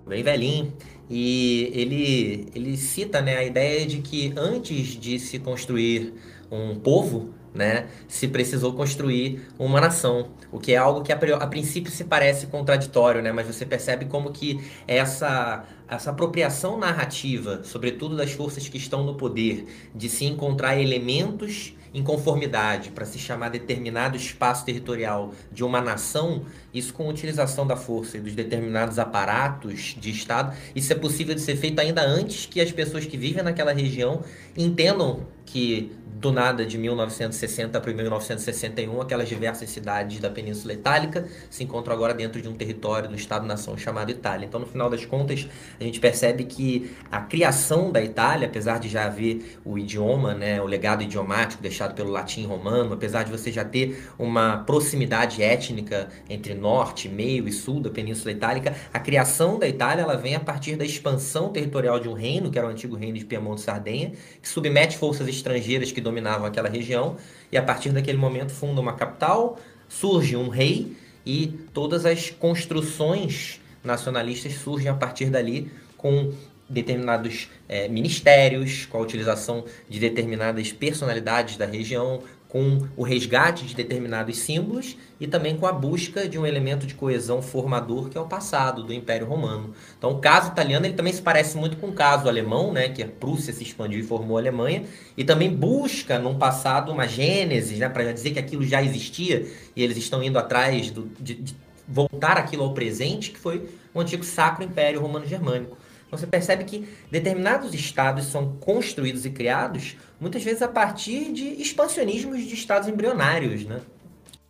bem 0.08 0.24
velhinho, 0.24 0.74
e 1.10 1.70
ele, 1.74 2.50
ele 2.56 2.78
cita 2.78 3.22
né, 3.22 3.38
a 3.38 3.44
ideia 3.44 3.86
de 3.86 4.00
que 4.00 4.34
antes 4.38 4.90
de 4.90 5.20
se 5.20 5.38
construir 5.38 6.14
um 6.52 6.76
povo, 6.80 7.34
né, 7.54 7.88
se 8.08 8.28
precisou 8.28 8.74
construir 8.74 9.42
uma 9.58 9.82
nação, 9.82 10.30
o 10.52 10.60
que 10.60 10.74
é 10.74 10.78
algo 10.78 11.02
que 11.02 11.12
a, 11.12 11.16
a, 11.16 11.48
princípio 11.48 11.92
se 11.92 12.04
parece 12.04 12.48
contraditório, 12.48 13.22
né, 13.22 13.32
mas 13.32 13.48
você 13.48 13.66
percebe 13.66 14.06
como 14.06 14.32
que 14.32 14.60
essa 14.88 15.64
essa 15.90 16.12
apropriação 16.12 16.78
narrativa, 16.78 17.62
sobretudo 17.64 18.16
das 18.16 18.32
forças 18.32 18.68
que 18.68 18.78
estão 18.78 19.04
no 19.04 19.16
poder, 19.16 19.66
de 19.94 20.08
se 20.08 20.26
encontrar 20.26 20.80
elementos 20.80 21.74
em 21.94 22.04
conformidade 22.04 22.92
para 22.92 23.06
se 23.06 23.18
chamar 23.18 23.50
determinado 23.50 24.16
espaço 24.16 24.64
territorial 24.64 25.34
de 25.52 25.64
uma 25.64 25.82
nação, 25.82 26.46
isso 26.72 26.94
com 26.94 27.10
utilização 27.10 27.66
da 27.66 27.76
força 27.76 28.18
e 28.18 28.22
dos 28.22 28.36
determinados 28.36 29.00
aparatos 29.00 29.96
de 30.00 30.12
Estado, 30.12 30.56
isso 30.76 30.94
é 30.94 30.96
possível 30.96 31.34
de 31.34 31.42
ser 31.42 31.56
feito 31.56 31.80
ainda 31.80 32.04
antes 32.04 32.46
que 32.46 32.62
as 32.62 32.72
pessoas 32.72 33.06
que 33.06 33.18
vivem 33.18 33.44
naquela 33.44 33.74
região 33.74 34.22
entendam 34.56 35.26
que 35.46 35.92
do 36.20 36.34
nada 36.34 36.66
de 36.66 36.78
1960 36.78 37.80
para 37.80 37.94
1961, 37.94 39.02
aquelas 39.02 39.30
diversas 39.30 39.70
cidades 39.70 40.20
da 40.20 40.30
Península 40.30 40.74
Itálica 40.74 41.26
se 41.50 41.64
encontram 41.64 41.94
agora 41.96 42.14
dentro 42.14 42.42
de 42.42 42.50
um 42.50 42.54
território 42.54 43.08
do 43.08 43.16
Estado-nação 43.16 43.78
chamado 43.78 44.12
Itália. 44.12 44.46
Então, 44.46 44.60
no 44.60 44.66
final 44.66 44.90
das 44.90 45.06
contas, 45.06 45.48
a 45.80 45.84
gente 45.84 46.00
percebe 46.00 46.44
que 46.44 46.92
a 47.10 47.22
criação 47.22 47.92
da 47.92 48.04
Itália, 48.04 48.48
apesar 48.48 48.80
de 48.80 48.90
já 48.90 49.06
haver 49.06 49.60
o 49.64 49.78
idioma, 49.78 50.34
né, 50.34 50.62
o 50.62 50.66
legado 50.66 51.04
idiomático 51.04 51.62
deixado 51.62 51.96
pelo 51.96 52.12
latim 52.12 52.46
romano, 52.46 52.94
apesar 52.94 53.24
de 53.24 53.32
você 53.32 53.52
já 53.52 53.64
ter 53.64 54.04
uma 54.18 54.58
proximidade 54.58 55.42
étnica 55.42 56.10
entre 56.30 56.54
norte, 56.54 57.08
meio 57.08 57.48
e 57.48 57.52
sul 57.52 57.80
da 57.80 57.90
Península 57.90 58.32
Itálica, 58.32 58.76
a 58.94 59.00
criação 59.00 59.58
da 59.58 59.68
Itália 59.68 60.04
ela 60.04 60.18
vem 60.18 60.36
a 60.36 60.40
partir 60.40 60.76
da 60.76 60.84
expansão 60.84 61.50
territorial 61.50 62.00
de 62.00 62.10
um 62.10 62.14
reino, 62.14 62.52
que 62.52 62.58
era 62.58 62.68
o 62.68 62.72
antigo 62.72 62.96
reino 62.96 63.18
de 63.18 63.26
Piemonte 63.26 63.62
e 63.62 63.64
Sardenha, 63.64 64.12
que 64.42 64.50
submete 64.50 64.98
forças 64.98 65.28
estrangeiras 65.28 65.92
que 65.92 66.02
dominavam 66.02 66.46
aquela 66.46 66.68
região, 66.68 67.16
e 67.52 67.58
a 67.58 67.64
partir 67.64 67.92
daquele 67.92 68.18
momento 68.18 68.52
funda 68.52 68.82
uma 68.82 68.94
capital, 68.94 69.58
surge 69.88 70.36
um 70.36 70.50
rei 70.50 70.96
e 71.26 71.48
todas 71.74 72.06
as 72.06 72.30
construções 72.30 73.62
nacionalistas 73.90 74.54
surgem 74.54 74.90
a 74.90 74.94
partir 74.94 75.30
dali 75.30 75.72
com 75.98 76.32
determinados 76.70 77.50
é, 77.68 77.88
ministérios, 77.88 78.86
com 78.86 79.00
a 79.00 79.02
utilização 79.02 79.66
de 79.90 80.00
determinadas 80.00 80.72
personalidades 80.72 81.58
da 81.58 81.66
região, 81.66 82.22
com 82.50 82.88
o 82.98 83.04
resgate 83.04 83.64
de 83.64 83.76
determinados 83.76 84.38
símbolos 84.40 84.98
e 85.20 85.28
também 85.28 85.56
com 85.56 85.68
a 85.68 85.72
busca 85.72 86.28
de 86.28 86.38
um 86.38 86.46
elemento 86.48 86.88
de 86.88 86.96
coesão 86.96 87.44
formador 87.44 88.10
que 88.10 88.18
é 88.18 88.22
o 88.22 88.26
passado 88.26 88.84
do 88.84 88.92
Império 88.92 89.28
Romano. 89.28 89.74
Então, 89.98 90.12
o 90.12 90.20
caso 90.20 90.52
italiano 90.52 90.86
ele 90.86 90.96
também 90.96 91.14
se 91.14 91.22
parece 91.22 91.56
muito 91.58 91.78
com 91.78 91.88
o 91.88 91.94
caso 91.94 92.28
alemão, 92.28 92.74
né, 92.74 92.90
que 92.90 93.04
a 93.04 93.08
Prússia 93.08 93.54
se 93.54 93.64
expandiu 93.64 94.00
e 94.00 94.04
formou 94.04 94.38
a 94.38 94.40
Alemanha, 94.40 94.84
e 95.16 95.24
também 95.24 95.54
busca 95.56 96.18
num 96.18 96.40
passado 96.40 96.92
uma 96.92 97.08
gênese, 97.08 97.76
né, 97.76 97.88
para 97.88 98.12
dizer 98.12 98.32
que 98.32 98.40
aquilo 98.40 98.66
já 98.66 98.82
existia 98.82 99.46
e 99.76 99.84
eles 99.84 99.98
estão 99.98 100.24
indo 100.24 100.40
atrás 100.40 100.90
do, 100.90 101.08
de, 101.20 101.36
de 101.36 101.56
voltar 101.90 102.38
aquilo 102.38 102.64
ao 102.64 102.74
presente, 102.74 103.32
que 103.32 103.40
foi 103.40 103.68
o 103.94 104.00
antigo 104.00 104.24
Sacro 104.24 104.64
Império 104.64 105.02
Romano-Germânico. 105.02 105.78
Você 106.12 106.26
percebe 106.26 106.64
que 106.64 106.88
determinados 107.12 107.74
estados 107.74 108.26
são 108.26 108.56
construídos 108.58 109.26
e 109.26 109.30
criados 109.30 109.96
muitas 110.20 110.44
vezes 110.44 110.62
a 110.62 110.68
partir 110.68 111.32
de 111.32 111.62
expansionismos 111.62 112.44
de 112.44 112.54
estados 112.54 112.88
embrionários, 112.88 113.66
né? 113.66 113.82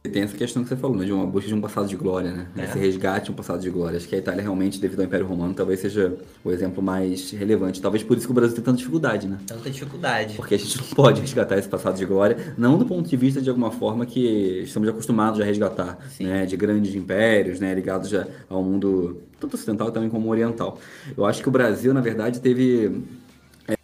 Tem 0.10 0.24
essa 0.24 0.36
questão 0.36 0.64
que 0.64 0.70
você 0.70 0.76
falou, 0.76 0.98
né, 0.98 1.06
de 1.06 1.12
uma 1.12 1.26
busca 1.26 1.48
de 1.48 1.54
um 1.54 1.62
passado 1.62 1.88
de 1.88 1.96
glória, 1.96 2.32
né? 2.32 2.48
É. 2.58 2.64
Esse 2.66 2.78
resgate 2.78 3.26
de 3.26 3.32
um 3.32 3.34
passado 3.34 3.62
de 3.62 3.70
glória. 3.70 3.98
Acho 3.98 4.08
que 4.08 4.16
a 4.16 4.18
Itália 4.18 4.42
realmente, 4.42 4.80
devido 4.80 5.00
ao 5.00 5.06
Império 5.06 5.26
Romano, 5.26 5.54
talvez 5.54 5.80
seja 5.80 6.16
o 6.44 6.52
exemplo 6.52 6.84
mais 6.84 7.32
relevante. 7.32 7.82
Talvez 7.82 8.04
por 8.04 8.18
isso 8.18 8.26
que 8.26 8.32
o 8.32 8.36
Brasil 8.36 8.56
tem 8.56 8.64
tanta 8.64 8.78
dificuldade, 8.78 9.28
né? 9.28 9.38
Tanta 9.46 9.70
dificuldade. 9.70 10.36
Porque 10.36 10.56
a 10.56 10.58
gente 10.58 10.78
não 10.78 10.86
pode 10.88 11.22
resgatar 11.22 11.58
esse 11.58 11.70
passado 11.70 11.98
de 11.98 12.06
glória, 12.06 12.56
não 12.58 12.78
do 12.78 12.86
ponto 12.86 13.08
de 13.08 13.18
vista 13.18 13.42
de 13.42 13.50
alguma 13.50 13.72
forma 13.72 14.06
que 14.06 14.64
estamos 14.64 14.88
acostumados 14.90 15.40
a 15.40 15.44
resgatar, 15.44 15.98
Sim. 16.10 16.26
né? 16.26 16.46
De 16.46 16.58
grandes 16.58 16.96
impérios, 16.96 17.60
né? 17.60 17.74
Ligados 17.74 18.10
já 18.10 18.28
ao 18.50 18.64
mundo 18.64 19.22
tanto 19.40 19.56
ocidental 19.56 19.92
também 19.92 20.10
como 20.10 20.30
oriental. 20.30 20.78
Eu 21.16 21.26
acho 21.26 21.42
que 21.42 21.48
o 21.48 21.52
Brasil, 21.52 21.94
na 21.94 22.02
verdade, 22.02 22.40
teve 22.42 23.02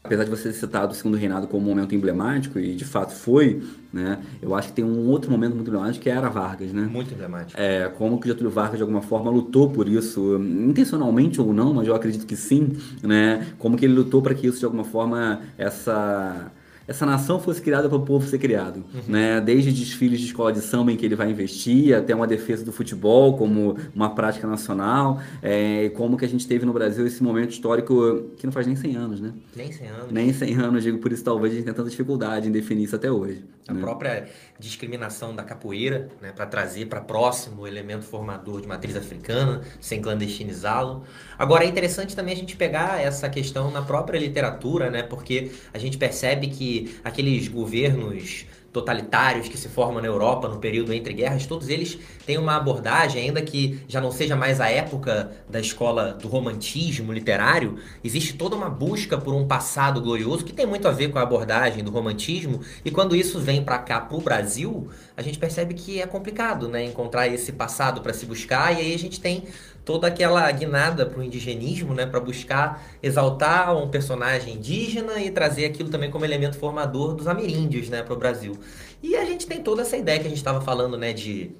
apesar 0.06 0.24
de 0.24 0.30
você 0.30 0.50
ter 0.50 0.54
citado 0.54 0.94
o 0.94 0.96
segundo 0.96 1.18
reinado 1.18 1.48
como 1.48 1.66
um 1.66 1.70
momento 1.70 1.94
emblemático, 1.94 2.60
e 2.60 2.76
de 2.76 2.86
fato 2.86 3.14
foi, 3.14 3.62
né? 3.92 4.20
Eu 4.42 4.56
acho 4.56 4.70
que 4.70 4.76
tem 4.76 4.86
um 4.86 5.08
outro 5.08 5.30
momento 5.32 5.56
muito 5.56 5.68
emblemático 5.68 6.04
que 6.04 6.10
era 6.10 6.30
Vargas, 6.30 6.72
né? 6.72 6.88
Muito 6.92 7.14
emblemático. 7.14 7.60
É, 7.60 7.90
como 7.98 8.20
que 8.20 8.28
Getúlio 8.28 8.52
Vargas, 8.52 8.78
de 8.78 8.84
alguma 8.84 9.02
forma, 9.02 9.30
lutou 9.32 9.70
por 9.70 9.88
isso, 9.88 10.38
intencionalmente 10.38 11.42
ou 11.42 11.54
não, 11.54 11.74
mas 11.74 11.88
eu 11.88 11.96
acredito 11.96 12.26
que 12.26 12.36
sim, 12.36 12.78
né? 13.04 13.48
Como 13.58 13.76
que 13.76 13.86
ele 13.86 13.94
lutou 13.94 14.22
para 14.22 14.34
que 14.34 14.48
isso, 14.48 14.60
de 14.60 14.66
alguma 14.66 14.84
forma, 14.84 15.42
essa 15.58 16.52
essa 16.88 17.06
nação 17.06 17.40
fosse 17.40 17.62
criada 17.62 17.90
para 17.90 17.98
o 17.98 18.06
povo 18.06 18.28
ser 18.28 18.38
criado, 18.38 18.84
uhum. 18.94 19.02
né? 19.08 19.42
Desde 19.42 19.72
desfiles 19.72 20.20
de 20.20 20.28
escola 20.28 20.54
de 20.54 20.62
samba 20.62 20.92
em 20.92 20.98
que 20.98 21.06
ele 21.06 21.16
vai 21.16 21.30
investir, 21.30 21.96
até 21.96 22.14
uma 22.14 22.28
defesa 22.28 22.64
do 22.64 22.72
futebol 22.72 23.38
como 23.38 23.78
uma 23.94 24.14
prática 24.14 24.48
nacional, 24.48 25.20
é, 25.42 25.90
como 25.90 26.18
que 26.18 26.26
a 26.26 26.28
gente 26.28 26.48
teve 26.48 26.66
no 26.66 26.74
Brasil 26.74 27.06
esse 27.08 27.24
momento 27.24 27.52
histórico 27.52 28.30
que 28.38 28.46
não 28.46 28.54
faz 28.54 28.68
nem 28.68 28.76
100 28.76 28.96
anos, 28.96 29.22
né? 29.22 29.34
Nem 29.56 29.72
100 29.72 29.88
anos. 29.88 30.12
Nem 30.12 30.34
100 30.34 30.56
anos, 30.58 30.84
digo, 30.84 31.00
por 31.00 31.12
isso 31.12 31.24
talvez 31.24 31.54
a 31.54 31.56
gente 31.56 31.66
tenha 31.66 31.76
tanta 31.76 31.90
dificuldade 31.90 32.48
em 32.48 32.52
definir 32.52 32.84
isso 32.84 32.96
até 32.96 33.12
hoje. 33.12 33.44
A 33.68 33.74
né? 33.74 33.82
própria 33.82 34.28
discriminação 34.60 35.36
da 35.36 35.44
capoeira, 35.44 36.08
né, 36.22 36.32
para 36.32 36.46
trazer 36.46 36.86
para 36.86 37.02
próximo 37.02 37.64
o 37.64 37.68
elemento 37.68 38.06
formador 38.06 38.62
de 38.62 38.68
matriz 38.68 38.96
africana, 38.96 39.62
sem 39.82 40.02
clandestinizá-lo. 40.02 41.04
Agora 41.38 41.66
é 41.66 41.68
interessante 41.68 42.16
também 42.16 42.34
a 42.34 42.38
gente 42.38 42.56
pegar 42.56 43.02
essa 43.02 43.28
questão 43.28 43.72
na 43.72 43.82
própria 43.82 44.20
literatura, 44.20 44.92
né, 44.92 45.02
porque 45.02 45.52
a 45.74 45.80
gente 45.80 45.98
percebe 45.98 46.48
que 46.48 46.75
aqueles 47.04 47.48
governos 47.48 48.46
totalitários 48.76 49.48
que 49.48 49.58
se 49.58 49.70
formam 49.70 50.02
na 50.02 50.08
Europa 50.10 50.50
no 50.50 50.58
período 50.58 50.92
entre 50.92 51.14
guerras, 51.14 51.46
todos 51.46 51.70
eles 51.70 51.98
têm 52.26 52.38
uma 52.38 52.58
abordagem, 52.58 53.24
ainda 53.24 53.42
que 53.42 53.80
já 53.88 54.02
não 54.02 54.12
seja 54.12 54.36
mais 54.36 54.60
a 54.60 54.70
época 54.70 55.32
da 55.50 55.62
escola 55.62 56.12
do 56.12 56.28
romantismo 56.28 57.14
literário, 57.14 57.78
existe 58.04 58.34
toda 58.34 58.54
uma 58.54 58.70
busca 58.70 59.18
por 59.18 59.34
um 59.34 59.48
passado 59.48 60.02
glorioso 60.02 60.44
que 60.44 60.52
tem 60.52 60.66
muito 60.66 60.90
a 60.90 60.92
ver 60.92 61.10
com 61.10 61.18
a 61.18 61.22
abordagem 61.22 61.86
do 61.86 61.90
romantismo, 61.90 62.60
e 62.84 62.92
quando 62.92 63.16
isso 63.16 63.40
vem 63.40 63.64
para 63.64 63.78
cá, 63.78 64.02
para 64.02 64.18
o 64.18 64.20
Brasil, 64.20 64.90
a 65.16 65.22
gente 65.22 65.40
percebe 65.40 65.74
que 65.74 66.02
é 66.02 66.06
complicado 66.06 66.68
né, 66.68 66.84
encontrar 66.84 67.30
esse 67.30 67.54
passado 67.54 68.02
para 68.02 68.12
se 68.12 68.26
buscar, 68.26 68.74
e 68.74 68.82
aí 68.82 68.94
a 68.94 69.00
gente 69.00 69.22
tem 69.22 69.46
toda 69.86 70.08
aquela 70.08 70.52
guinada 70.52 71.06
para 71.06 71.20
o 71.20 71.24
indigenismo, 71.24 71.94
né, 71.94 72.06
para 72.08 72.20
buscar 72.20 72.84
exaltar 73.02 73.78
um 73.78 73.88
personagem 73.88 74.56
indígena 74.56 75.22
e 75.22 75.30
trazer 75.30 75.66
aquilo 75.66 75.90
também 75.90 76.10
como 76.10 76.26
elemento 76.26 76.58
formador 76.58 77.14
dos 77.14 77.28
ameríndios, 77.28 77.88
né, 77.88 78.02
para 78.02 78.14
o 78.14 78.18
Brasil. 78.18 78.58
E 79.02 79.16
a 79.16 79.24
gente 79.24 79.46
tem 79.46 79.62
toda 79.62 79.84
essa 79.84 79.96
ideia 79.96 80.20
que 80.20 80.26
a 80.26 80.30
gente 80.30 80.40
estava 80.40 80.60
falando, 80.60 80.98
né, 80.98 81.14
de 81.14 81.52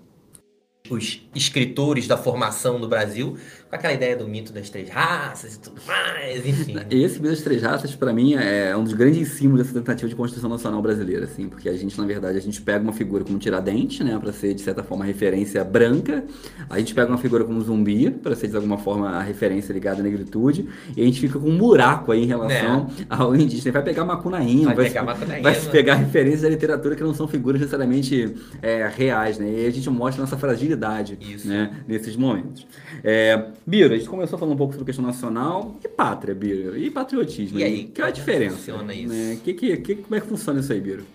os 0.90 1.22
escritores 1.34 2.08
da 2.08 2.18
formação 2.18 2.80
do 2.80 2.88
Brasil, 2.88 3.38
com 3.70 3.76
aquela 3.76 3.94
ideia 3.94 4.16
do 4.16 4.28
mito 4.28 4.54
das 4.54 4.70
três 4.70 4.90
raças 4.90 5.56
e 5.56 5.60
tudo 5.60 5.82
mais, 5.86 6.46
enfim. 6.46 6.76
Esse 6.92 7.16
mito 7.16 7.30
das 7.30 7.42
três 7.42 7.62
raças, 7.62 7.96
para 7.96 8.14
mim, 8.14 8.36
é 8.36 8.76
um 8.78 8.84
dos 8.84 8.94
grandes 8.94 9.30
símbolos 9.30 9.66
dessa 9.66 9.80
tentativa 9.80 10.08
de 10.08 10.16
Constituição 10.16 10.50
Nacional 10.50 10.82
brasileira, 10.82 11.26
assim, 11.26 11.50
porque 11.50 11.68
a 11.68 11.74
gente, 11.74 11.98
na 12.00 12.06
verdade, 12.06 12.38
a 12.38 12.42
gente 12.42 12.62
pega 12.62 12.84
uma 12.84 12.94
figura 12.94 13.24
como 13.24 13.40
Tiradentes, 13.40 14.06
né, 14.06 14.18
para 14.20 14.32
ser, 14.32 14.54
de 14.54 14.62
certa 14.62 14.84
forma, 14.84 15.04
a 15.04 15.08
referência 15.08 15.64
branca, 15.64 16.24
a 16.70 16.78
gente 16.80 16.94
pega 16.94 17.10
uma 17.10 17.18
figura 17.18 17.44
como 17.44 17.60
Zumbi, 17.62 18.12
para 18.12 18.36
ser, 18.36 18.48
de 18.48 18.56
alguma 18.56 18.78
forma, 18.78 19.10
a 19.10 19.22
referência 19.22 19.74
ligada 19.74 20.02
à 20.02 20.04
negritude, 20.04 20.68
e 20.96 21.02
a 21.02 21.06
gente 21.06 21.20
fica 21.20 21.40
com 21.40 21.50
um 21.50 21.58
buraco 21.58 22.12
aí 22.12 22.24
em 22.24 22.28
relação 22.28 22.90
é. 23.00 23.06
ao 23.10 23.36
indígena. 23.36 23.72
Vai 23.72 23.84
pegar 23.84 24.06
Macunaíma, 24.06 24.66
vai, 24.66 24.76
vai, 24.76 24.86
pegar, 24.86 25.04
Macunaíma. 25.04 25.44
vai 25.52 25.62
pegar 25.72 25.96
referências 25.96 26.42
da 26.44 26.50
literatura 26.50 26.96
que 26.96 27.04
não 27.04 27.14
são 27.14 27.28
figuras 27.28 27.60
necessariamente 27.60 28.36
é, 28.62 28.88
reais, 28.96 29.40
né, 29.40 29.64
e 29.64 29.66
a 29.66 29.72
gente 29.72 29.90
mostra 29.90 30.22
nossa 30.22 30.38
fragilidade, 30.38 30.75
Isso. 31.20 31.48
né, 31.48 31.84
nesses 31.88 32.16
momentos. 32.16 32.66
É, 33.04 33.52
Biro, 33.66 33.94
a 33.94 33.98
gente 33.98 34.10
começou 34.10 34.38
falando 34.38 34.54
um 34.54 34.58
pouco 34.58 34.74
sobre 34.74 34.86
questão 34.86 35.06
nacional 35.06 35.78
e 35.84 35.88
pátria, 35.88 36.36
Biro, 36.36 36.78
e 36.78 36.90
patriotismo. 36.90 37.60
E 37.60 37.64
aí, 37.64 37.86
que 37.86 38.02
é 38.02 38.06
a 38.06 38.12
diferença? 38.12 38.58
Funciona 38.58 38.94
isso? 38.94 39.14
Né? 39.14 39.38
Que, 39.44 39.54
que, 39.54 39.78
que, 39.78 39.96
como 39.96 40.16
é 40.16 40.22
que 40.22 40.28
funciona 40.28 40.60
isso 40.60 40.72
aí, 40.72 40.82
Biro? 40.82 41.06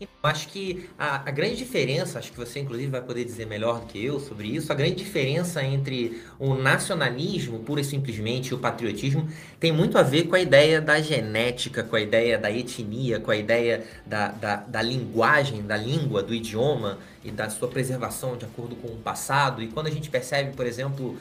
Então, 0.00 0.30
acho 0.30 0.48
que 0.48 0.88
a, 0.96 1.28
a, 1.28 1.30
grande 1.32 1.56
diferença, 1.56 2.20
acho 2.20 2.30
que 2.30 2.38
você 2.38 2.60
inclusive 2.60 2.88
vai 2.88 3.02
poder 3.02 3.24
dizer 3.24 3.46
melhor 3.46 3.80
do 3.80 3.86
que 3.86 4.04
eu 4.04 4.20
sobre 4.20 4.46
isso, 4.46 4.70
a 4.70 4.74
grande 4.74 4.94
diferença 4.94 5.62
entre 5.62 6.22
o 6.38 6.54
nacionalismo, 6.54 7.58
pura 7.60 7.80
e 7.80 7.84
simplesmente, 7.84 8.48
e 8.48 8.54
o 8.54 8.58
patriotismo, 8.58 9.28
tem 9.60 9.72
muito 9.72 9.98
a 9.98 10.02
ver 10.02 10.24
com 10.28 10.36
a 10.36 10.40
ideia 10.40 10.80
da 10.80 11.00
genética, 11.00 11.82
com 11.82 11.96
a 11.96 12.00
ideia 12.00 12.38
da 12.38 12.50
etnia, 12.50 13.18
com 13.18 13.30
a 13.30 13.36
ideia 13.36 13.84
da, 14.06 14.28
da, 14.28 14.56
da 14.56 14.82
linguagem, 14.82 15.62
da 15.62 15.76
língua, 15.76 16.22
do 16.22 16.32
idioma 16.32 16.98
e 17.24 17.32
da 17.32 17.50
sua 17.50 17.66
preservação 17.66 18.36
de 18.36 18.44
acordo 18.44 18.76
com 18.76 18.86
o 18.86 18.96
passado. 18.98 19.60
E 19.60 19.66
quando 19.66 19.88
a 19.88 19.90
gente 19.90 20.08
percebe, 20.08 20.54
por 20.54 20.64
exemplo, 20.64 21.16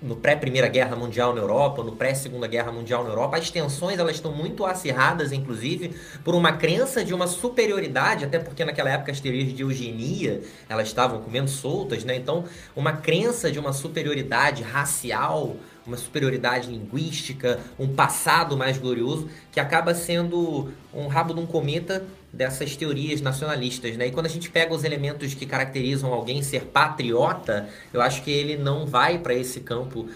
no 0.00 0.16
pré-Primeira 0.16 0.66
Guerra 0.68 0.96
Mundial 0.96 1.34
na 1.34 1.42
Europa, 1.42 1.82
no 1.82 1.92
pré-Segunda 1.92 2.46
Guerra 2.46 2.72
Mundial 2.72 3.04
na 3.04 3.10
Europa, 3.10 3.36
as 3.36 3.50
tensões 3.50 3.98
elas 3.98 4.16
estão 4.16 4.32
muito 4.32 4.64
acirradas, 4.64 5.30
inclusive, 5.30 5.94
por 6.24 6.34
uma 6.34 6.52
crença 6.54 7.04
de 7.04 7.12
uma 7.12 7.26
superioridade, 7.26 8.24
até 8.24 8.38
porque 8.38 8.64
naquela 8.64 8.88
época 8.88 9.12
as 9.12 9.20
teorias 9.20 9.52
de 9.52 9.62
eugenia 9.62 10.40
elas 10.70 10.88
estavam 10.88 11.20
comendo 11.20 11.50
soltas, 11.50 12.02
né? 12.02 12.16
Então, 12.16 12.44
uma 12.74 12.94
crença 12.94 13.52
de 13.52 13.58
uma 13.58 13.74
superioridade 13.74 14.62
racial 14.62 15.56
uma 15.86 15.96
superioridade 15.96 16.70
linguística, 16.70 17.60
um 17.78 17.88
passado 17.88 18.56
mais 18.56 18.78
glorioso, 18.78 19.28
que 19.50 19.58
acaba 19.58 19.94
sendo 19.94 20.70
um 20.94 21.06
rabo 21.06 21.34
de 21.34 21.40
um 21.40 21.46
cometa 21.46 22.04
dessas 22.32 22.76
teorias 22.76 23.20
nacionalistas, 23.20 23.96
né? 23.96 24.06
E 24.06 24.10
quando 24.10 24.26
a 24.26 24.28
gente 24.28 24.48
pega 24.50 24.72
os 24.74 24.84
elementos 24.84 25.34
que 25.34 25.44
caracterizam 25.44 26.12
alguém 26.12 26.42
ser 26.42 26.66
patriota, 26.66 27.68
eu 27.92 28.00
acho 28.00 28.22
que 28.22 28.30
ele 28.30 28.56
não 28.56 28.86
vai 28.86 29.18
para 29.18 29.34
esse 29.34 29.60
campo 29.60 30.08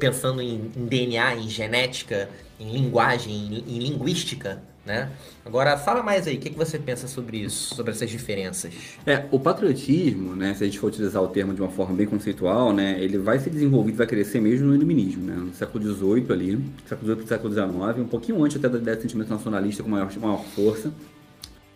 pensando 0.00 0.42
em, 0.42 0.70
em, 0.76 0.86
DNA, 0.86 1.36
em 1.36 1.48
genética, 1.48 2.28
em 2.58 2.72
linguagem, 2.72 3.32
em, 3.32 3.76
em 3.76 3.78
linguística, 3.78 4.60
né? 4.88 5.10
Agora, 5.44 5.76
fala 5.76 6.02
mais 6.02 6.26
aí, 6.26 6.36
o 6.36 6.40
que, 6.40 6.50
que 6.50 6.58
você 6.58 6.78
pensa 6.78 7.06
sobre 7.06 7.36
isso, 7.36 7.74
sobre 7.74 7.92
essas 7.92 8.10
diferenças? 8.10 8.74
É, 9.06 9.26
o 9.30 9.38
patriotismo, 9.38 10.34
né, 10.34 10.54
se 10.54 10.64
a 10.64 10.66
gente 10.66 10.78
for 10.78 10.88
utilizar 10.88 11.22
o 11.22 11.28
termo 11.28 11.54
de 11.54 11.60
uma 11.60 11.70
forma 11.70 11.94
bem 11.94 12.06
conceitual, 12.06 12.72
né, 12.72 12.96
ele 12.98 13.18
vai 13.18 13.38
ser 13.38 13.50
desenvolvido, 13.50 13.96
vai 13.96 14.06
crescer 14.06 14.40
mesmo 14.40 14.66
no 14.66 14.74
iluminismo, 14.74 15.24
né, 15.24 15.34
no 15.36 15.54
século 15.54 15.84
XVIII 15.84 16.32
ali, 16.32 16.64
século 16.88 17.12
XVIII 17.12 17.28
século 17.28 17.52
XIX, 17.52 17.98
um 17.98 18.08
pouquinho 18.08 18.42
antes 18.42 18.56
até 18.56 18.68
da 18.68 18.78
ideia 18.78 18.96
de 18.96 19.02
sentimento 19.02 19.28
nacionalista 19.28 19.82
com 19.82 19.90
maior, 19.90 20.10
maior 20.18 20.42
força. 20.42 20.92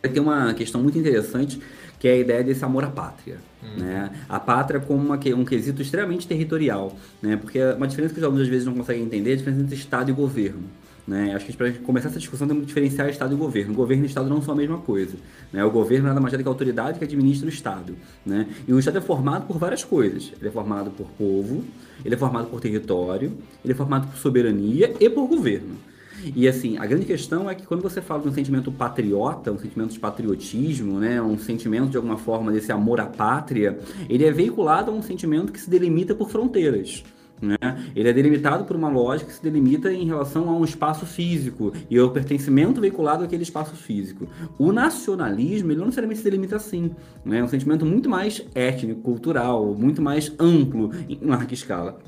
Tem 0.03 0.21
uma 0.21 0.53
questão 0.55 0.83
muito 0.83 0.99
interessante 0.99 1.61
que 2.01 2.09
é 2.09 2.15
a 2.15 2.17
ideia 2.17 2.43
desse 2.43 2.65
amor 2.65 2.83
à 2.83 2.91
pátria. 2.91 3.37
Hum. 3.63 3.81
Né? 3.81 4.11
A 4.29 4.41
pátria 4.41 4.81
como 4.81 5.01
uma, 5.01 5.21
um 5.37 5.45
quesito 5.45 5.81
extremamente 5.81 6.27
territorial, 6.27 6.97
né? 7.23 7.37
porque 7.37 7.63
uma 7.63 7.87
diferença 7.87 8.13
que 8.13 8.19
os 8.19 8.25
alunos 8.25 8.43
às 8.43 8.49
vezes 8.49 8.67
não 8.67 8.75
conseguem 8.75 9.05
entender 9.05 9.31
é 9.31 9.35
a 9.35 9.37
diferença 9.37 9.63
entre 9.63 9.77
Estado 9.77 10.11
e 10.11 10.13
governo. 10.13 10.65
Né? 11.07 11.35
Acho 11.35 11.47
que 11.47 11.57
para 11.57 11.73
começar 11.73 12.09
essa 12.09 12.19
discussão 12.19 12.47
temos 12.47 12.63
que 12.63 12.69
diferenciar 12.69 13.09
Estado 13.09 13.35
e 13.35 13.37
governo. 13.37 13.75
Governo 13.75 14.05
e 14.05 14.07
Estado 14.07 14.29
não 14.29 14.41
são 14.41 14.55
a 14.55 14.57
mesma 14.57 14.79
coisa. 14.79 15.17
Né? 15.53 15.65
O 15.65 15.71
governo 15.71 16.07
nada 16.07 16.21
mais 16.21 16.33
é 16.33 16.39
que 16.39 16.45
a 16.45 16.49
autoridade 16.49 16.99
que 16.99 17.05
administra 17.05 17.47
o 17.47 17.49
Estado. 17.49 17.97
Né? 18.25 18.49
E 18.67 18.73
o 18.73 18.79
Estado 18.79 18.99
é 18.99 19.01
formado 19.01 19.47
por 19.47 19.59
várias 19.59 19.83
coisas. 19.83 20.33
Ele 20.39 20.49
é 20.49 20.53
formado 20.53 20.91
por 20.91 21.09
povo, 21.19 21.65
ele 22.05 22.15
é 22.15 22.19
formado 22.19 22.49
por 22.49 22.61
território, 22.61 23.33
ele 23.65 23.73
é 23.73 23.77
formado 23.77 24.09
por 24.09 24.17
soberania 24.17 24.95
e 25.01 25.11
por 25.11 25.27
governo. 25.27 25.77
E 26.37 26.47
assim, 26.47 26.79
a 26.79 26.87
grande 26.87 27.05
questão 27.05 27.51
é 27.51 27.55
que 27.55 27.67
quando 27.67 27.83
você 27.83 28.01
fala 28.01 28.23
de 28.23 28.29
um 28.29 28.33
sentimento 28.33 28.71
patriota, 28.71 29.51
um 29.51 29.59
sentimento 29.59 29.93
de 29.93 29.99
patriotismo, 29.99 31.01
né, 31.01 31.21
um 31.21 31.37
sentimento 31.37 31.91
de 31.91 31.97
alguma 31.97 32.17
forma 32.17 32.53
desse 32.53 32.71
amor 32.71 33.01
à 33.01 33.07
pátria, 33.07 33.79
ele 34.09 34.25
é 34.25 34.31
veiculado 34.31 34.93
a 34.93 34.95
um 34.95 35.03
sentimento 35.03 35.53
que 35.53 35.61
se 35.61 35.69
delimita 35.69 36.15
por 36.15 36.31
fronteiras. 36.31 37.03
Né? 37.43 37.57
Ele 37.97 38.09
é 38.09 38.13
delimitado 38.13 38.65
por 38.65 38.77
uma 38.77 38.89
lógica 38.89 39.29
que 39.29 39.37
se 39.37 39.43
delimita 39.43 39.93
em 39.93 40.07
relação 40.07 40.49
a 40.49 40.57
um 40.57 40.65
espaço 40.65 41.05
físico 41.05 41.73
e 41.91 41.99
ao 41.99 42.11
pertencimento 42.11 42.81
veiculado 42.81 43.25
àquele 43.25 43.43
espaço 43.43 43.75
físico. 43.75 44.29
O 44.57 44.71
nacionalismo, 44.71 45.73
ele 45.73 45.81
não 45.81 45.87
necessariamente 45.87 46.21
se 46.21 46.25
delimita 46.25 46.55
assim. 46.55 46.93
Né? 47.25 47.39
É 47.39 47.45
um 47.45 47.49
sentimento 47.49 47.85
muito 47.85 48.09
mais 48.09 48.47
étnico, 48.55 49.01
cultural, 49.01 49.75
muito 49.75 50.01
mais 50.01 50.33
amplo 50.39 50.93
em 51.09 51.19
larga 51.27 51.53
escala. 51.53 51.99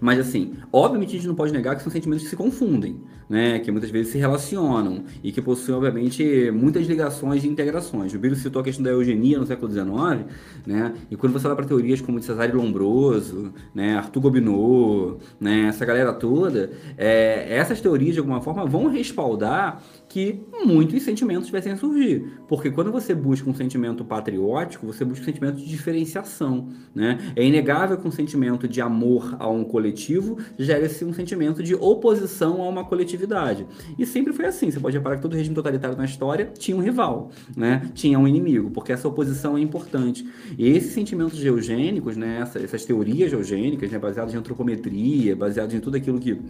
Mas 0.00 0.20
assim, 0.20 0.54
obviamente 0.72 1.10
a 1.10 1.12
gente 1.12 1.26
não 1.26 1.34
pode 1.34 1.52
negar 1.52 1.74
que 1.74 1.82
são 1.82 1.90
sentimentos 1.90 2.24
que 2.24 2.30
se 2.30 2.36
confundem, 2.36 3.00
né? 3.28 3.58
Que 3.58 3.70
muitas 3.70 3.90
vezes 3.90 4.12
se 4.12 4.18
relacionam 4.18 5.04
e 5.22 5.32
que 5.32 5.42
possuem, 5.42 5.76
obviamente, 5.76 6.50
muitas 6.52 6.86
ligações 6.86 7.44
e 7.44 7.48
integrações. 7.48 8.14
O 8.14 8.18
Biro 8.18 8.36
citou 8.36 8.60
a 8.60 8.64
questão 8.64 8.84
da 8.84 8.90
eugenia 8.90 9.38
no 9.38 9.46
século 9.46 9.70
XIX, 9.70 10.32
né? 10.64 10.94
E 11.10 11.16
quando 11.16 11.32
você 11.32 11.46
olha 11.46 11.56
para 11.56 11.66
teorias 11.66 12.00
como 12.00 12.20
de 12.20 12.24
Cesare 12.24 12.52
Lombroso, 12.52 13.52
né? 13.74 13.96
Arthur 13.96 14.20
Gobineau, 14.20 15.18
né? 15.40 15.66
Essa 15.68 15.84
galera 15.84 16.12
toda, 16.12 16.70
é, 16.96 17.46
essas 17.56 17.80
teorias 17.80 18.14
de 18.14 18.20
alguma 18.20 18.40
forma 18.40 18.64
vão 18.64 18.88
respaldar 18.88 19.82
que 20.16 20.40
muitos 20.64 21.02
sentimentos 21.02 21.44
tivessem 21.44 21.72
a 21.72 21.76
surgir. 21.76 22.40
Porque 22.48 22.70
quando 22.70 22.90
você 22.90 23.14
busca 23.14 23.50
um 23.50 23.54
sentimento 23.54 24.02
patriótico, 24.02 24.86
você 24.86 25.04
busca 25.04 25.20
um 25.20 25.26
sentimento 25.26 25.56
de 25.56 25.66
diferenciação. 25.66 26.70
Né? 26.94 27.18
É 27.36 27.44
inegável 27.44 27.98
que 27.98 28.08
um 28.08 28.10
sentimento 28.10 28.66
de 28.66 28.80
amor 28.80 29.36
a 29.38 29.46
um 29.46 29.62
coletivo 29.62 30.38
gere-se 30.58 31.04
um 31.04 31.12
sentimento 31.12 31.62
de 31.62 31.74
oposição 31.74 32.62
a 32.62 32.68
uma 32.70 32.82
coletividade. 32.82 33.66
E 33.98 34.06
sempre 34.06 34.32
foi 34.32 34.46
assim. 34.46 34.70
Você 34.70 34.80
pode 34.80 34.96
reparar 34.96 35.16
que 35.16 35.22
todo 35.22 35.36
regime 35.36 35.54
totalitário 35.54 35.98
na 35.98 36.06
história 36.06 36.50
tinha 36.58 36.74
um 36.74 36.80
rival, 36.80 37.30
né? 37.54 37.90
tinha 37.92 38.18
um 38.18 38.26
inimigo, 38.26 38.70
porque 38.70 38.92
essa 38.92 39.06
oposição 39.06 39.58
é 39.58 39.60
importante. 39.60 40.26
E 40.56 40.66
esses 40.66 40.92
sentimentos 40.92 41.36
geogênicos, 41.36 42.16
né? 42.16 42.42
essas 42.64 42.86
teorias 42.86 43.30
geogênicas, 43.30 43.90
né? 43.90 43.98
baseadas 43.98 44.32
em 44.32 44.38
antropometria, 44.38 45.36
baseadas 45.36 45.74
em 45.74 45.80
tudo 45.80 45.98
aquilo 45.98 46.18
que 46.18 46.40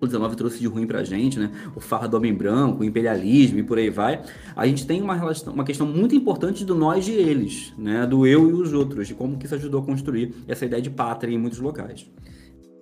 o 0.00 0.06
19 0.06 0.36
trouxe 0.36 0.58
de 0.58 0.66
ruim 0.66 0.86
pra 0.86 1.04
gente, 1.04 1.38
né? 1.38 1.50
O 1.74 1.80
farra 1.80 2.08
do 2.08 2.16
homem 2.16 2.32
branco, 2.32 2.82
o 2.82 2.84
imperialismo 2.84 3.58
e 3.58 3.62
por 3.62 3.78
aí 3.78 3.90
vai. 3.90 4.22
A 4.56 4.66
gente 4.66 4.86
tem 4.86 5.02
uma, 5.02 5.14
relação, 5.14 5.52
uma 5.52 5.64
questão 5.64 5.86
muito 5.86 6.14
importante 6.14 6.64
do 6.64 6.74
nós 6.74 7.06
e 7.08 7.12
eles, 7.12 7.72
né? 7.76 8.06
Do 8.06 8.26
eu 8.26 8.48
e 8.48 8.52
os 8.52 8.72
outros, 8.72 9.08
de 9.08 9.14
como 9.14 9.36
que 9.36 9.46
isso 9.46 9.54
ajudou 9.54 9.82
a 9.82 9.84
construir 9.84 10.34
essa 10.48 10.64
ideia 10.64 10.82
de 10.82 10.90
pátria 10.90 11.34
em 11.34 11.38
muitos 11.38 11.58
locais. 11.58 12.06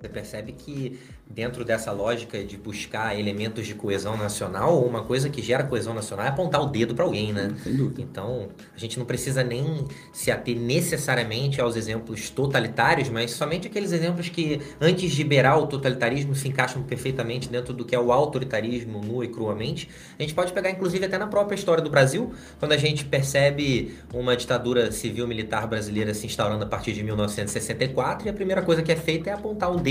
Você 0.00 0.08
percebe 0.08 0.52
que 0.52 0.96
dentro 1.28 1.64
dessa 1.64 1.90
lógica 1.90 2.42
de 2.42 2.56
buscar 2.56 3.18
elementos 3.18 3.66
de 3.66 3.74
coesão 3.74 4.16
nacional, 4.16 4.82
uma 4.84 5.02
coisa 5.02 5.28
que 5.28 5.42
gera 5.42 5.64
coesão 5.64 5.92
nacional 5.92 6.24
é 6.24 6.28
apontar 6.28 6.62
o 6.62 6.66
dedo 6.66 6.94
para 6.94 7.04
alguém, 7.04 7.32
né? 7.32 7.52
Sem 7.64 7.74
dúvida. 7.74 8.00
Então, 8.00 8.48
a 8.74 8.78
gente 8.78 8.96
não 8.96 9.04
precisa 9.04 9.42
nem 9.42 9.84
se 10.12 10.30
ater 10.30 10.56
necessariamente 10.56 11.60
aos 11.60 11.74
exemplos 11.74 12.30
totalitários, 12.30 13.08
mas 13.08 13.32
somente 13.32 13.66
aqueles 13.66 13.90
exemplos 13.90 14.28
que, 14.28 14.60
antes 14.80 15.10
de 15.10 15.22
liberar 15.22 15.58
o 15.58 15.66
totalitarismo, 15.66 16.34
se 16.34 16.46
encaixam 16.48 16.82
perfeitamente 16.84 17.48
dentro 17.48 17.74
do 17.74 17.84
que 17.84 17.94
é 17.94 17.98
o 17.98 18.12
autoritarismo, 18.12 19.02
nu 19.02 19.24
e 19.24 19.28
cruamente. 19.28 19.88
A 20.16 20.22
gente 20.22 20.32
pode 20.32 20.52
pegar, 20.52 20.70
inclusive, 20.70 21.04
até 21.04 21.18
na 21.18 21.26
própria 21.26 21.56
história 21.56 21.82
do 21.82 21.90
Brasil, 21.90 22.32
quando 22.60 22.70
a 22.72 22.76
gente 22.76 23.04
percebe 23.04 23.96
uma 24.14 24.36
ditadura 24.36 24.92
civil-militar 24.92 25.66
brasileira 25.66 26.14
se 26.14 26.24
instaurando 26.24 26.62
a 26.62 26.68
partir 26.68 26.92
de 26.92 27.02
1964, 27.02 28.28
e 28.28 28.30
a 28.30 28.32
primeira 28.32 28.62
coisa 28.62 28.80
que 28.80 28.92
é 28.92 28.96
feita 28.96 29.30
é 29.30 29.32
apontar 29.32 29.70
o 29.70 29.76
dedo 29.76 29.87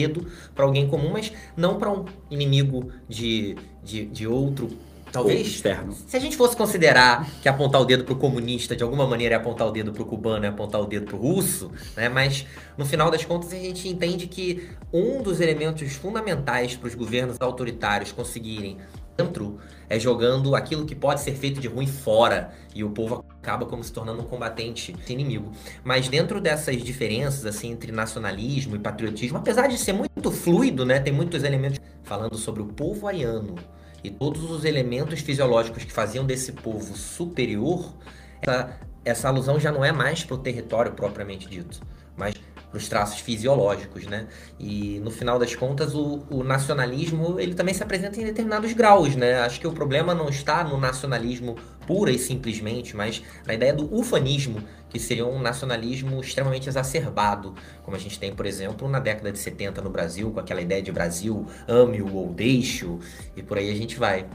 para 0.54 0.66
alguém 0.66 0.88
comum, 0.88 1.12
mas 1.12 1.32
não 1.56 1.78
para 1.78 1.92
um 1.92 2.06
inimigo 2.30 2.92
de, 3.08 3.56
de, 3.84 4.06
de 4.06 4.28
outro 4.28 4.70
Talvez. 5.12 5.48
externo. 5.48 5.94
Se 6.06 6.16
a 6.18 6.20
gente 6.20 6.36
fosse 6.36 6.56
considerar 6.56 7.28
que 7.42 7.48
apontar 7.48 7.82
o 7.82 7.86
dedo 7.86 8.04
pro 8.04 8.16
comunista 8.16 8.76
de 8.76 8.84
alguma 8.84 9.08
maneira 9.08 9.36
é 9.36 9.38
apontar 9.38 9.68
o 9.68 9.72
dedo 9.72 9.92
pro 9.92 10.06
cubano, 10.06 10.46
é 10.46 10.50
apontar 10.50 10.82
o 10.82 10.86
dedo 10.86 11.06
pro 11.06 11.18
russo, 11.18 11.72
né? 11.96 12.10
Mas 12.10 12.46
no 12.78 12.86
final 12.86 13.10
das 13.10 13.24
contas 13.24 13.54
a 13.54 13.56
gente 13.56 13.88
entende 13.88 14.28
que 14.28 14.70
um 14.92 15.22
dos 15.22 15.40
elementos 15.40 15.94
fundamentais 15.94 16.76
para 16.76 16.88
os 16.88 16.96
governos 16.96 17.38
autoritários 17.40 18.12
conseguirem 18.12 18.78
dentro 19.18 19.60
é 19.90 20.00
jogando 20.00 20.56
aquilo 20.56 20.86
que 20.86 20.96
pode 20.96 21.22
ser 21.22 21.34
feito 21.34 21.60
de 21.60 21.68
ruim 21.68 21.88
fora 21.88 22.52
e 22.76 22.84
o 22.84 22.90
povo 22.90 23.26
acaba 23.42 23.66
como 23.66 23.84
se 23.84 23.92
tornando 23.92 24.22
um 24.22 24.26
combatente 24.26 24.96
inimigo. 25.10 25.52
Mas 25.84 26.08
dentro 26.08 26.40
dessas 26.40 26.84
diferenças 26.84 27.46
assim 27.46 27.72
entre 27.72 27.92
nacionalismo 27.92 28.76
e 28.76 28.80
patriotismo, 28.80 29.38
apesar 29.38 29.68
de 29.68 29.78
ser 29.78 29.94
muito 29.94 30.32
fluido, 30.32 30.86
né, 30.86 31.00
tem 31.00 31.14
muitos 31.14 31.44
elementos 31.44 31.80
falando 32.04 32.38
sobre 32.38 32.62
o 32.62 32.68
povo 32.68 33.08
ariano 33.08 33.56
e 34.04 34.10
todos 34.10 34.50
os 34.50 34.64
elementos 34.64 35.20
fisiológicos 35.22 35.84
que 35.84 35.92
faziam 35.92 36.26
desse 36.26 36.52
povo 36.52 36.96
superior, 36.96 37.94
essa, 38.42 38.80
essa 39.04 39.28
alusão 39.28 39.60
já 39.60 39.72
não 39.72 39.84
é 39.84 39.92
mais 39.92 40.24
para 40.24 40.36
o 40.36 40.38
território 40.38 40.92
propriamente 40.92 41.48
dito, 41.50 41.82
mas 42.16 42.36
para 42.70 42.78
os 42.78 42.88
traços 42.88 43.20
fisiológicos, 43.20 44.06
né? 44.06 44.28
E 44.60 45.00
no 45.00 45.10
final 45.10 45.40
das 45.40 45.56
contas, 45.56 45.96
o, 45.96 46.24
o, 46.30 46.44
nacionalismo 46.44 47.40
ele 47.40 47.54
também 47.54 47.74
se 47.74 47.82
apresenta 47.82 48.20
em 48.20 48.26
determinados 48.26 48.74
graus, 48.74 49.16
né? 49.16 49.40
Acho 49.40 49.60
que 49.60 49.68
o 49.68 49.72
problema 49.72 50.14
não 50.14 50.30
está 50.30 50.64
no 50.64 50.78
nacionalismo 50.78 51.56
pura 51.86 52.12
e 52.12 52.20
simplesmente, 52.20 52.96
mas 52.96 53.24
na 53.46 53.54
ideia 53.54 53.74
do 53.74 53.94
ufanismo, 53.96 54.62
que 54.90 55.00
seria 55.00 55.26
um 55.26 55.40
nacionalismo 55.40 56.20
extremamente 56.20 56.68
exacerbado, 56.68 57.56
como 57.84 57.96
a 57.96 58.00
gente 58.00 58.20
tem, 58.20 58.36
por 58.36 58.46
exemplo, 58.46 58.88
na 58.90 59.00
década 59.00 59.32
de 59.32 59.40
70 59.40 59.82
no 59.82 59.90
Brasil, 59.90 60.30
com 60.32 60.40
aquela 60.40 60.62
ideia 60.62 60.82
de 60.82 60.92
Brasil 60.92 61.46
ame-o 61.68 62.14
ou 62.14 62.34
deixe-o, 62.34 63.00
e 63.36 63.42
por 63.42 63.58
aí 63.58 63.72
a 63.72 63.76
gente 63.76 63.98
vai. 63.98 64.26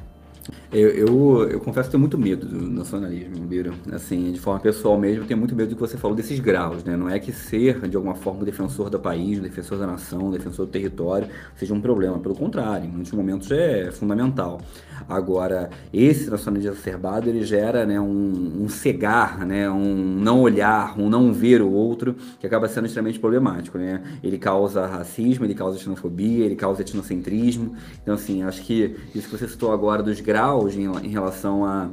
Eu, 0.72 0.88
eu, 0.88 1.50
eu, 1.50 1.60
confesso 1.60 1.88
que 1.88 1.92
tenho 1.92 2.00
muito 2.00 2.18
medo 2.18 2.46
do 2.46 2.70
nacionalismo, 2.70 3.44
Biro. 3.44 3.74
Assim, 3.92 4.32
de 4.32 4.40
forma 4.40 4.58
pessoal 4.58 4.98
mesmo, 4.98 5.22
eu 5.22 5.26
tenho 5.26 5.38
muito 5.38 5.54
medo 5.54 5.68
do 5.68 5.74
que 5.74 5.80
você 5.80 5.96
falou 5.96 6.16
desses 6.16 6.40
graus, 6.40 6.82
né? 6.82 6.96
Não 6.96 7.08
é 7.08 7.18
que 7.18 7.30
ser, 7.30 7.86
de 7.88 7.96
alguma 7.96 8.14
forma, 8.14 8.44
defensor 8.44 8.88
do 8.88 8.98
país, 8.98 9.38
defensor 9.38 9.78
da 9.78 9.86
nação, 9.86 10.30
defensor 10.30 10.66
do 10.66 10.72
território, 10.72 11.28
seja 11.56 11.74
um 11.74 11.80
problema. 11.80 12.18
Pelo 12.18 12.34
contrário, 12.34 12.86
em 12.86 12.90
muitos 12.90 13.12
momentos 13.12 13.50
é 13.50 13.90
fundamental. 13.92 14.60
Agora, 15.08 15.68
esse 15.92 16.30
nacionalismo 16.30 16.72
exacerbado, 16.72 17.28
ele 17.28 17.44
gera 17.44 17.84
né, 17.84 18.00
um, 18.00 18.62
um 18.62 18.68
cegar, 18.68 19.44
né, 19.44 19.68
um 19.68 19.94
não 19.94 20.40
olhar, 20.40 20.98
um 20.98 21.08
não 21.10 21.32
ver 21.32 21.60
o 21.60 21.70
outro, 21.70 22.16
que 22.40 22.46
acaba 22.46 22.66
sendo 22.66 22.86
extremamente 22.86 23.18
problemático, 23.18 23.76
né? 23.76 24.02
Ele 24.22 24.38
causa 24.38 24.86
racismo, 24.86 25.44
ele 25.44 25.54
causa 25.54 25.78
xenofobia, 25.78 26.46
ele 26.46 26.56
causa 26.56 26.80
etnocentrismo. 26.80 27.74
Então, 28.02 28.14
assim, 28.14 28.42
acho 28.42 28.62
que 28.62 28.96
isso 29.14 29.28
que 29.28 29.36
você 29.36 29.46
citou 29.46 29.70
agora 29.72 30.02
dos 30.02 30.20
graus 30.20 30.31
em, 30.78 31.06
em 31.06 31.08
relação 31.08 31.64
a 31.64 31.90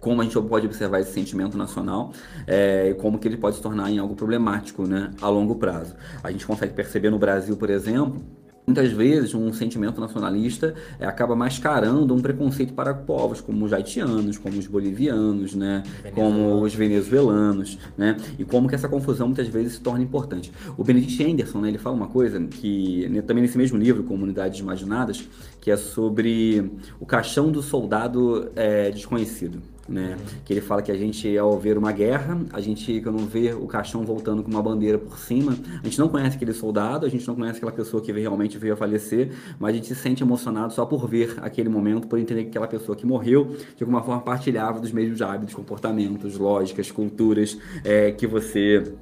como 0.00 0.22
a 0.22 0.24
gente 0.24 0.40
pode 0.40 0.66
observar 0.66 1.00
esse 1.00 1.12
sentimento 1.12 1.58
nacional 1.58 2.12
é, 2.46 2.88
e 2.90 2.94
como 2.94 3.18
que 3.18 3.28
ele 3.28 3.36
pode 3.36 3.56
se 3.56 3.62
tornar 3.62 3.90
em 3.90 3.98
algo 3.98 4.14
problemático 4.14 4.86
né, 4.86 5.10
a 5.20 5.28
longo 5.28 5.56
prazo. 5.56 5.94
A 6.24 6.30
gente 6.30 6.46
consegue 6.46 6.72
perceber 6.72 7.10
no 7.10 7.18
Brasil, 7.18 7.54
por 7.56 7.68
exemplo, 7.68 8.22
Muitas 8.70 8.92
vezes 8.92 9.34
um 9.34 9.52
sentimento 9.52 10.00
nacionalista 10.00 10.76
é, 11.00 11.04
acaba 11.04 11.34
mascarando 11.34 12.14
um 12.14 12.20
preconceito 12.20 12.72
para 12.72 12.94
povos 12.94 13.40
como 13.40 13.64
os 13.64 13.72
haitianos, 13.72 14.38
como 14.38 14.56
os 14.56 14.68
bolivianos, 14.68 15.56
né, 15.56 15.82
como 16.14 16.62
os 16.62 16.72
venezuelanos, 16.72 17.76
né, 17.98 18.16
e 18.38 18.44
como 18.44 18.68
que 18.68 18.76
essa 18.76 18.88
confusão 18.88 19.26
muitas 19.26 19.48
vezes 19.48 19.72
se 19.72 19.80
torna 19.80 20.04
importante. 20.04 20.52
O 20.78 20.84
Benedict 20.84 21.20
Anderson, 21.20 21.58
né, 21.62 21.68
ele 21.68 21.78
fala 21.78 21.96
uma 21.96 22.06
coisa 22.06 22.40
que 22.46 23.08
né, 23.08 23.22
também 23.22 23.42
nesse 23.42 23.58
mesmo 23.58 23.76
livro, 23.76 24.04
Comunidades 24.04 24.60
Imaginadas, 24.60 25.28
que 25.60 25.68
é 25.68 25.76
sobre 25.76 26.70
o 27.00 27.04
caixão 27.04 27.50
do 27.50 27.64
soldado 27.64 28.52
é, 28.54 28.92
desconhecido 28.92 29.60
né? 29.90 30.16
Que 30.44 30.52
ele 30.52 30.60
fala 30.60 30.80
que 30.80 30.92
a 30.92 30.96
gente, 30.96 31.36
ao 31.36 31.58
ver 31.58 31.76
uma 31.76 31.90
guerra, 31.90 32.38
a 32.52 32.60
gente, 32.60 33.00
quando 33.00 33.18
vê 33.26 33.52
o 33.52 33.66
caixão 33.66 34.04
voltando 34.04 34.42
com 34.42 34.50
uma 34.50 34.62
bandeira 34.62 34.98
por 34.98 35.18
cima, 35.18 35.56
a 35.82 35.84
gente 35.84 35.98
não 35.98 36.08
conhece 36.08 36.36
aquele 36.36 36.52
soldado, 36.52 37.04
a 37.04 37.08
gente 37.08 37.26
não 37.26 37.34
conhece 37.34 37.56
aquela 37.56 37.72
pessoa 37.72 38.02
que 38.02 38.12
realmente 38.12 38.56
veio 38.56 38.74
a 38.74 38.76
falecer, 38.76 39.32
mas 39.58 39.72
a 39.72 39.76
gente 39.76 39.88
se 39.88 39.96
sente 39.96 40.22
emocionado 40.22 40.72
só 40.72 40.86
por 40.86 41.08
ver 41.08 41.34
aquele 41.42 41.68
momento, 41.68 42.06
por 42.06 42.18
entender 42.18 42.44
que 42.44 42.50
aquela 42.50 42.68
pessoa 42.68 42.96
que 42.96 43.04
morreu, 43.04 43.56
de 43.76 43.82
alguma 43.82 44.02
forma, 44.02 44.22
partilhava 44.22 44.78
dos 44.78 44.92
mesmos 44.92 45.20
hábitos, 45.20 45.54
comportamentos, 45.54 46.38
lógicas, 46.38 46.90
culturas 46.90 47.58
é, 47.84 48.12
que 48.12 48.26
você 48.26 48.94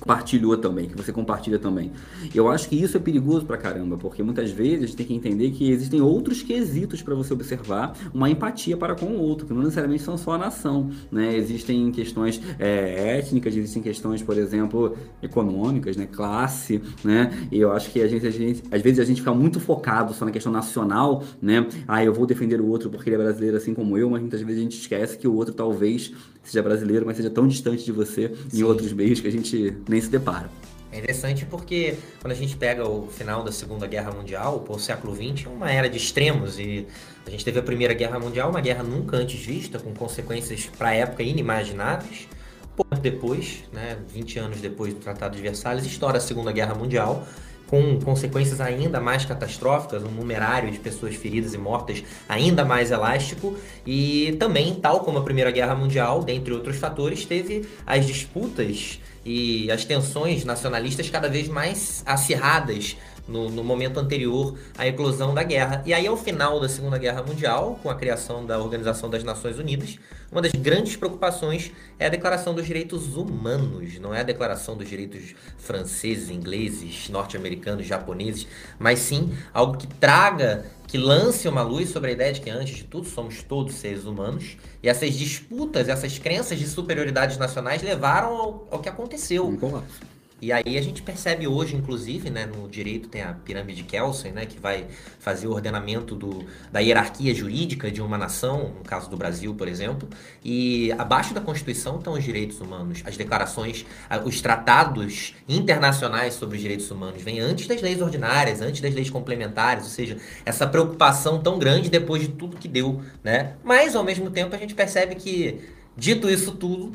compartilhou 0.00 0.56
também, 0.56 0.88
que 0.88 0.96
você 0.96 1.12
compartilha 1.12 1.58
também. 1.58 1.92
Eu 2.34 2.50
acho 2.50 2.68
que 2.68 2.80
isso 2.80 2.96
é 2.96 3.00
perigoso 3.00 3.46
pra 3.46 3.56
caramba, 3.56 3.96
porque 3.96 4.22
muitas 4.22 4.50
vezes 4.50 4.94
tem 4.94 5.06
que 5.06 5.14
entender 5.14 5.50
que 5.50 5.70
existem 5.70 6.00
outros 6.00 6.42
quesitos 6.42 7.02
para 7.02 7.14
você 7.14 7.32
observar 7.32 7.96
uma 8.12 8.30
empatia 8.30 8.76
para 8.76 8.94
com 8.94 9.06
o 9.06 9.18
outro, 9.18 9.46
que 9.46 9.52
não 9.52 9.62
necessariamente 9.62 10.02
são 10.02 10.16
só 10.16 10.32
a 10.32 10.38
nação, 10.38 10.90
né? 11.10 11.36
Existem 11.36 11.90
questões 11.90 12.40
é, 12.58 13.18
étnicas, 13.18 13.56
existem 13.56 13.82
questões, 13.82 14.22
por 14.22 14.36
exemplo, 14.36 14.96
econômicas, 15.22 15.96
né? 15.96 16.06
Classe, 16.06 16.80
né? 17.04 17.48
E 17.50 17.58
eu 17.58 17.72
acho 17.72 17.90
que 17.90 18.00
a 18.00 18.08
gente, 18.08 18.26
a 18.26 18.30
gente, 18.30 18.62
às 18.70 18.82
vezes 18.82 19.00
a 19.00 19.04
gente 19.04 19.20
fica 19.20 19.34
muito 19.34 19.60
focado 19.60 20.14
só 20.14 20.24
na 20.24 20.30
questão 20.30 20.52
nacional, 20.52 21.22
né? 21.40 21.66
Ah, 21.86 22.04
eu 22.04 22.12
vou 22.12 22.26
defender 22.26 22.60
o 22.60 22.66
outro 22.66 22.90
porque 22.90 23.08
ele 23.08 23.16
é 23.16 23.18
brasileiro 23.18 23.56
assim 23.56 23.74
como 23.74 23.96
eu, 23.96 24.08
mas 24.10 24.20
muitas 24.20 24.40
vezes 24.40 24.60
a 24.60 24.62
gente 24.62 24.78
esquece 24.78 25.18
que 25.18 25.26
o 25.26 25.34
outro 25.34 25.54
talvez 25.54 26.12
seja 26.46 26.62
brasileiro, 26.62 27.04
mas 27.04 27.16
seja 27.16 27.30
tão 27.30 27.46
distante 27.46 27.84
de 27.84 27.92
você 27.92 28.32
Sim. 28.48 28.60
em 28.60 28.62
outros 28.62 28.92
meios 28.92 29.20
que 29.20 29.28
a 29.28 29.32
gente 29.32 29.76
nem 29.88 30.00
se 30.00 30.08
depara. 30.08 30.48
É 30.92 30.98
interessante 30.98 31.44
porque 31.44 31.96
quando 32.22 32.32
a 32.32 32.36
gente 32.36 32.56
pega 32.56 32.88
o 32.88 33.08
final 33.08 33.42
da 33.42 33.52
Segunda 33.52 33.86
Guerra 33.86 34.12
Mundial, 34.12 34.64
o 34.66 34.78
século 34.78 35.14
XX, 35.14 35.46
é 35.46 35.48
uma 35.48 35.70
era 35.70 35.90
de 35.90 35.96
extremos 35.98 36.58
e 36.58 36.86
a 37.26 37.30
gente 37.30 37.44
teve 37.44 37.58
a 37.58 37.62
Primeira 37.62 37.92
Guerra 37.92 38.18
Mundial, 38.18 38.48
uma 38.48 38.60
guerra 38.60 38.82
nunca 38.82 39.16
antes 39.16 39.44
vista, 39.44 39.78
com 39.78 39.92
consequências 39.92 40.70
para 40.78 40.88
a 40.88 40.94
época 40.94 41.22
inimagináveis. 41.22 42.28
Pouco 42.74 42.94
depois, 42.96 43.64
né, 43.72 43.98
20 44.12 44.38
anos 44.38 44.60
depois 44.60 44.94
do 44.94 45.00
Tratado 45.00 45.36
de 45.36 45.42
Versalhes, 45.42 45.84
estoura 45.84 46.18
a 46.18 46.20
Segunda 46.20 46.52
Guerra 46.52 46.74
Mundial 46.74 47.26
com 47.66 47.98
consequências 48.00 48.60
ainda 48.60 49.00
mais 49.00 49.24
catastróficas, 49.24 50.02
um 50.02 50.10
numerário 50.10 50.70
de 50.70 50.78
pessoas 50.78 51.14
feridas 51.16 51.54
e 51.54 51.58
mortas 51.58 52.02
ainda 52.28 52.64
mais 52.64 52.90
elástico, 52.90 53.56
e 53.86 54.36
também, 54.38 54.74
tal 54.74 55.00
como 55.00 55.18
a 55.18 55.22
Primeira 55.22 55.50
Guerra 55.50 55.74
Mundial, 55.74 56.22
dentre 56.22 56.52
outros 56.52 56.76
fatores, 56.76 57.24
teve 57.24 57.66
as 57.86 58.06
disputas 58.06 59.00
e 59.24 59.68
as 59.72 59.84
tensões 59.84 60.44
nacionalistas 60.44 61.10
cada 61.10 61.28
vez 61.28 61.48
mais 61.48 62.02
acirradas 62.06 62.96
no, 63.28 63.50
no, 63.50 63.64
momento 63.64 63.98
anterior 63.98 64.56
à 64.76 64.86
eclosão 64.86 65.34
da 65.34 65.42
guerra. 65.42 65.82
E 65.84 65.92
aí, 65.92 66.06
ao 66.06 66.16
final 66.16 66.60
da 66.60 66.68
Segunda 66.68 66.98
Guerra 66.98 67.22
Mundial, 67.22 67.78
com 67.82 67.90
a 67.90 67.94
criação 67.94 68.44
da 68.44 68.58
Organização 68.58 69.10
das 69.10 69.24
Nações 69.24 69.58
Unidas, 69.58 69.98
uma 70.30 70.42
das 70.42 70.52
grandes 70.52 70.96
preocupações 70.96 71.72
é 71.98 72.06
a 72.06 72.08
Declaração 72.08 72.54
dos 72.54 72.66
Direitos 72.66 73.16
Humanos, 73.16 73.98
não 73.98 74.14
é 74.14 74.20
a 74.20 74.24
Declaração 74.24 74.76
dos 74.76 74.88
Direitos 74.88 75.34
franceses, 75.56 76.30
ingleses, 76.30 77.08
norte-americanos, 77.08 77.86
japoneses, 77.86 78.46
mas 78.78 78.98
sim 78.98 79.32
algo 79.54 79.76
que 79.76 79.86
traga, 79.86 80.66
que 80.86 80.98
lance 80.98 81.48
uma 81.48 81.62
luz 81.62 81.90
sobre 81.90 82.10
a 82.10 82.12
ideia 82.12 82.32
de 82.32 82.40
que, 82.40 82.50
antes 82.50 82.76
de 82.76 82.84
tudo, 82.84 83.06
somos 83.06 83.42
todos 83.42 83.74
seres 83.74 84.04
humanos. 84.04 84.56
E 84.82 84.88
essas 84.88 85.14
disputas, 85.14 85.88
essas 85.88 86.18
crenças 86.18 86.58
de 86.58 86.66
superioridades 86.66 87.38
nacionais 87.38 87.82
levaram 87.82 88.28
ao, 88.28 88.68
ao 88.70 88.78
que 88.78 88.88
aconteceu. 88.88 89.46
Um 89.46 89.56
colapso. 89.56 90.15
E 90.40 90.52
aí 90.52 90.76
a 90.76 90.82
gente 90.82 91.00
percebe 91.00 91.48
hoje, 91.48 91.74
inclusive, 91.74 92.28
né, 92.28 92.44
no 92.44 92.68
direito 92.68 93.08
tem 93.08 93.22
a 93.22 93.32
pirâmide 93.32 93.78
de 93.78 93.84
Kelsen, 93.84 94.32
né, 94.32 94.44
que 94.44 94.60
vai 94.60 94.86
fazer 95.18 95.46
o 95.46 95.52
ordenamento 95.52 96.14
do, 96.14 96.44
da 96.70 96.78
hierarquia 96.80 97.34
jurídica 97.34 97.90
de 97.90 98.02
uma 98.02 98.18
nação, 98.18 98.74
no 98.76 98.84
caso 98.84 99.08
do 99.08 99.16
Brasil, 99.16 99.54
por 99.54 99.66
exemplo, 99.66 100.06
e 100.44 100.92
abaixo 100.98 101.32
da 101.32 101.40
Constituição 101.40 101.96
estão 101.96 102.12
os 102.12 102.22
direitos 102.22 102.60
humanos, 102.60 103.02
as 103.06 103.16
declarações, 103.16 103.86
os 104.26 104.42
tratados 104.42 105.34
internacionais 105.48 106.34
sobre 106.34 106.56
os 106.56 106.62
direitos 106.62 106.90
humanos 106.90 107.22
vêm 107.22 107.40
antes 107.40 107.66
das 107.66 107.80
leis 107.80 108.02
ordinárias, 108.02 108.60
antes 108.60 108.82
das 108.82 108.92
leis 108.92 109.08
complementares, 109.08 109.84
ou 109.84 109.90
seja, 109.90 110.18
essa 110.44 110.66
preocupação 110.66 111.42
tão 111.42 111.58
grande 111.58 111.88
depois 111.88 112.20
de 112.20 112.28
tudo 112.28 112.58
que 112.58 112.68
deu, 112.68 113.00
né? 113.24 113.54
Mas 113.64 113.96
ao 113.96 114.04
mesmo 114.04 114.30
tempo 114.30 114.54
a 114.54 114.58
gente 114.58 114.74
percebe 114.74 115.14
que 115.14 115.60
dito 115.96 116.28
isso 116.28 116.52
tudo, 116.52 116.92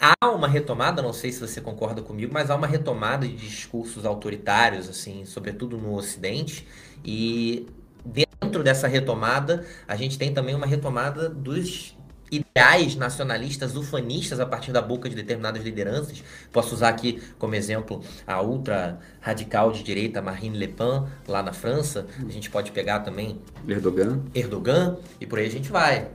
há 0.00 0.30
uma 0.30 0.48
retomada, 0.48 1.02
não 1.02 1.12
sei 1.12 1.30
se 1.30 1.40
você 1.40 1.60
concorda 1.60 2.00
comigo, 2.00 2.32
mas 2.32 2.50
há 2.50 2.56
uma 2.56 2.66
retomada 2.66 3.28
de 3.28 3.36
discursos 3.36 4.06
autoritários, 4.06 4.88
assim, 4.88 5.24
sobretudo 5.26 5.76
no 5.76 5.94
Ocidente, 5.94 6.66
e 7.04 7.66
dentro 8.04 8.62
dessa 8.62 8.88
retomada, 8.88 9.66
a 9.86 9.94
gente 9.94 10.16
tem 10.16 10.32
também 10.32 10.54
uma 10.54 10.66
retomada 10.66 11.28
dos 11.28 11.94
ideais 12.30 12.94
nacionalistas, 12.94 13.74
ufanistas 13.76 14.38
a 14.38 14.46
partir 14.46 14.72
da 14.72 14.80
boca 14.80 15.08
de 15.08 15.16
determinadas 15.16 15.62
lideranças. 15.64 16.22
Posso 16.52 16.74
usar 16.74 16.88
aqui 16.88 17.20
como 17.38 17.54
exemplo 17.56 18.02
a 18.24 18.40
ultra 18.40 19.00
radical 19.20 19.72
de 19.72 19.82
direita 19.82 20.22
Marine 20.22 20.56
Le 20.56 20.68
Pen, 20.68 21.06
lá 21.26 21.42
na 21.42 21.52
França. 21.52 22.06
A 22.24 22.30
gente 22.30 22.48
pode 22.48 22.70
pegar 22.70 23.00
também 23.00 23.40
Erdogan. 23.66 24.22
Erdogan, 24.32 24.96
e 25.20 25.26
por 25.26 25.40
aí 25.40 25.46
a 25.46 25.50
gente 25.50 25.70
vai. 25.70 26.08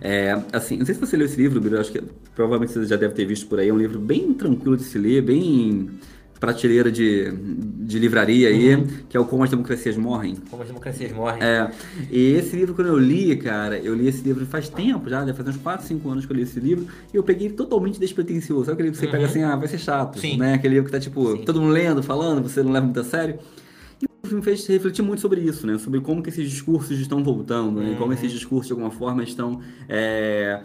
É, 0.00 0.40
assim, 0.52 0.76
não 0.76 0.86
sei 0.86 0.94
se 0.94 1.00
você 1.00 1.16
leu 1.16 1.26
esse 1.26 1.36
livro, 1.36 1.60
Biro, 1.60 1.80
acho 1.80 1.92
que 1.92 2.02
provavelmente 2.34 2.72
você 2.72 2.86
já 2.86 2.96
deve 2.96 3.14
ter 3.14 3.24
visto 3.24 3.46
por 3.46 3.58
aí. 3.58 3.68
É 3.68 3.72
um 3.72 3.78
livro 3.78 3.98
bem 3.98 4.32
tranquilo 4.34 4.76
de 4.76 4.84
se 4.84 4.98
ler, 4.98 5.22
bem 5.22 5.88
prateleira 6.38 6.90
de, 6.90 7.32
de 7.32 7.98
livraria 7.98 8.48
aí, 8.48 8.74
uhum. 8.74 8.86
que 9.08 9.16
é 9.16 9.20
o 9.20 9.24
Como 9.24 9.42
as 9.42 9.50
Democracias 9.50 9.96
Morrem. 9.96 10.36
Como 10.48 10.62
as 10.62 10.68
Democracias 10.68 11.12
Morrem. 11.12 11.42
É. 11.42 11.70
E 12.10 12.32
esse 12.32 12.56
livro, 12.56 12.74
quando 12.74 12.88
eu 12.88 12.98
li, 12.98 13.36
cara, 13.36 13.78
eu 13.78 13.94
li 13.94 14.06
esse 14.08 14.22
livro 14.22 14.46
faz 14.46 14.68
tempo 14.68 15.08
já, 15.08 15.24
deve 15.24 15.36
fazer 15.36 15.50
uns 15.50 15.56
4, 15.56 15.86
5 15.86 16.08
anos 16.08 16.26
que 16.26 16.32
eu 16.32 16.36
li 16.36 16.42
esse 16.42 16.60
livro, 16.60 16.86
e 17.12 17.16
eu 17.16 17.22
peguei 17.22 17.50
totalmente 17.50 17.98
despretensioso. 17.98 18.66
Sabe 18.66 18.74
aquele 18.74 18.88
livro 18.88 19.00
que 19.00 19.06
você 19.06 19.06
uhum. 19.06 19.12
pega 19.12 19.26
assim, 19.26 19.42
ah, 19.42 19.56
vai 19.56 19.68
ser 19.68 19.78
chato, 19.78 20.18
Sim. 20.18 20.36
né? 20.38 20.54
Aquele 20.54 20.74
livro 20.74 20.86
que 20.86 20.92
tá, 20.92 21.00
tipo, 21.00 21.36
Sim. 21.36 21.44
todo 21.44 21.60
mundo 21.60 21.72
lendo, 21.72 22.02
falando, 22.02 22.42
você 22.42 22.62
não 22.62 22.70
leva 22.70 22.84
muito 22.84 23.00
a 23.00 23.04
sério. 23.04 23.38
O 24.28 24.30
filme 24.30 24.44
fez 24.44 24.66
refletir 24.66 25.02
muito 25.02 25.20
sobre 25.20 25.40
isso, 25.40 25.66
né? 25.66 25.78
Sobre 25.78 26.00
como 26.00 26.22
que 26.22 26.28
esses 26.28 26.50
discursos 26.50 27.00
estão 27.00 27.24
voltando, 27.24 27.80
né? 27.80 27.96
Como 27.98 28.12
esses 28.12 28.30
uhum. 28.30 28.38
discursos, 28.38 28.66
de 28.66 28.72
alguma 28.74 28.90
forma, 28.90 29.22
estão... 29.22 29.60
É 29.88 30.60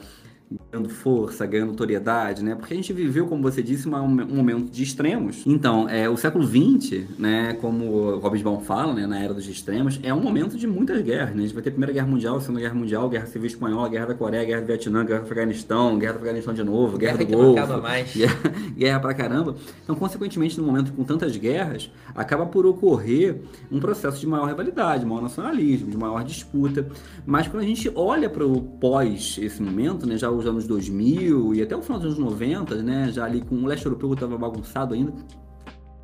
ganhando 0.72 0.89
força, 0.89 1.46
ganhando 1.46 1.70
notoriedade, 1.70 2.44
né? 2.44 2.56
Porque 2.56 2.74
a 2.74 2.78
gente 2.78 2.92
viveu, 2.94 3.28
como 3.28 3.42
você 3.42 3.62
disse, 3.62 3.88
uma, 3.88 4.02
um 4.02 4.36
momento 4.36 4.72
de 4.72 4.84
extremos. 4.84 5.44
Então, 5.46 5.88
é, 5.88 6.10
o 6.10 6.18
século 6.18 6.46
XX, 6.46 7.06
né, 7.18 7.54
como 7.62 7.86
o 7.86 8.20
Hobsbawm 8.20 8.60
fala, 8.62 8.94
né, 8.94 9.08
na 9.08 9.20
era 9.20 9.34
dos 9.34 9.48
extremos, 9.48 10.00
é 10.04 10.13
um 10.13 10.22
momento 10.22 10.58
de 10.58 10.68
muitas 10.68 11.02
guerras, 11.02 11.36
né? 11.36 11.44
A 11.44 11.46
gente 11.46 11.54
vai 11.54 11.63
ter 11.63 11.72
Primeira 11.72 11.94
Guerra 11.94 12.08
Mundial, 12.08 12.39
Segunda 12.42 12.60
Guerra 12.60 12.76
Mundial, 12.76 13.10
Guerra 13.10 13.26
Civil 13.26 13.48
Espanhola, 13.48 13.89
Guerra 13.89 14.06
da 14.08 14.16
Coreia, 14.16 14.46
Guerra 14.46 14.62
do 14.62 14.68
Vietnã, 14.68 15.06
Guerra 15.06 15.20
do 15.20 15.26
Afeganistão, 15.26 15.98
Guerra 15.98 16.13
do 16.13 16.18
Afeganistão 16.18 16.54
de 16.54 16.63
novo, 16.63 16.98
Guerra, 16.98 17.18
guerra 17.18 17.32
do 17.32 17.38
Golfo, 17.38 17.82
guerra, 18.18 18.39
guerra 18.78 19.00
pra 19.00 19.13
caramba. 19.13 19.56
Então, 19.84 19.96
consequentemente, 19.96 20.60
no 20.60 20.66
momento 20.66 20.92
com 20.94 21.04
tantas 21.04 21.36
guerras, 21.38 21.92
acaba 22.16 22.46
por 22.46 22.66
ocorrer 22.66 23.42
um 23.72 23.80
processo 23.80 24.20
de 24.20 24.28
maior 24.28 24.48
rivalidade, 24.48 25.06
maior 25.06 25.22
nacionalismo, 25.22 25.89
de 25.89 25.98
maior 25.98 26.24
disputa. 26.24 26.88
Mas 27.26 27.48
quando 27.48 27.63
a 27.63 27.66
gente 27.66 27.92
olha 27.96 28.30
para 28.30 28.46
o 28.46 28.62
pós 28.62 29.38
esse 29.42 29.62
momento, 29.62 30.06
né, 30.06 30.18
já 30.18 30.30
os 30.30 30.43
anos 30.46 30.68
2000 30.68 31.56
e 31.56 31.62
até 31.62 31.76
o 31.76 31.82
final 31.82 32.00
dos 32.00 32.08
anos 32.08 32.20
90, 32.20 32.82
né, 32.84 33.12
já 33.12 33.26
ali 33.26 33.42
com 33.42 33.56
o 33.56 33.66
leste 33.66 33.86
europeu 33.86 34.10
que 34.10 34.16
estava 34.16 34.38
bagunçado 34.38 34.94
ainda, 34.94 35.14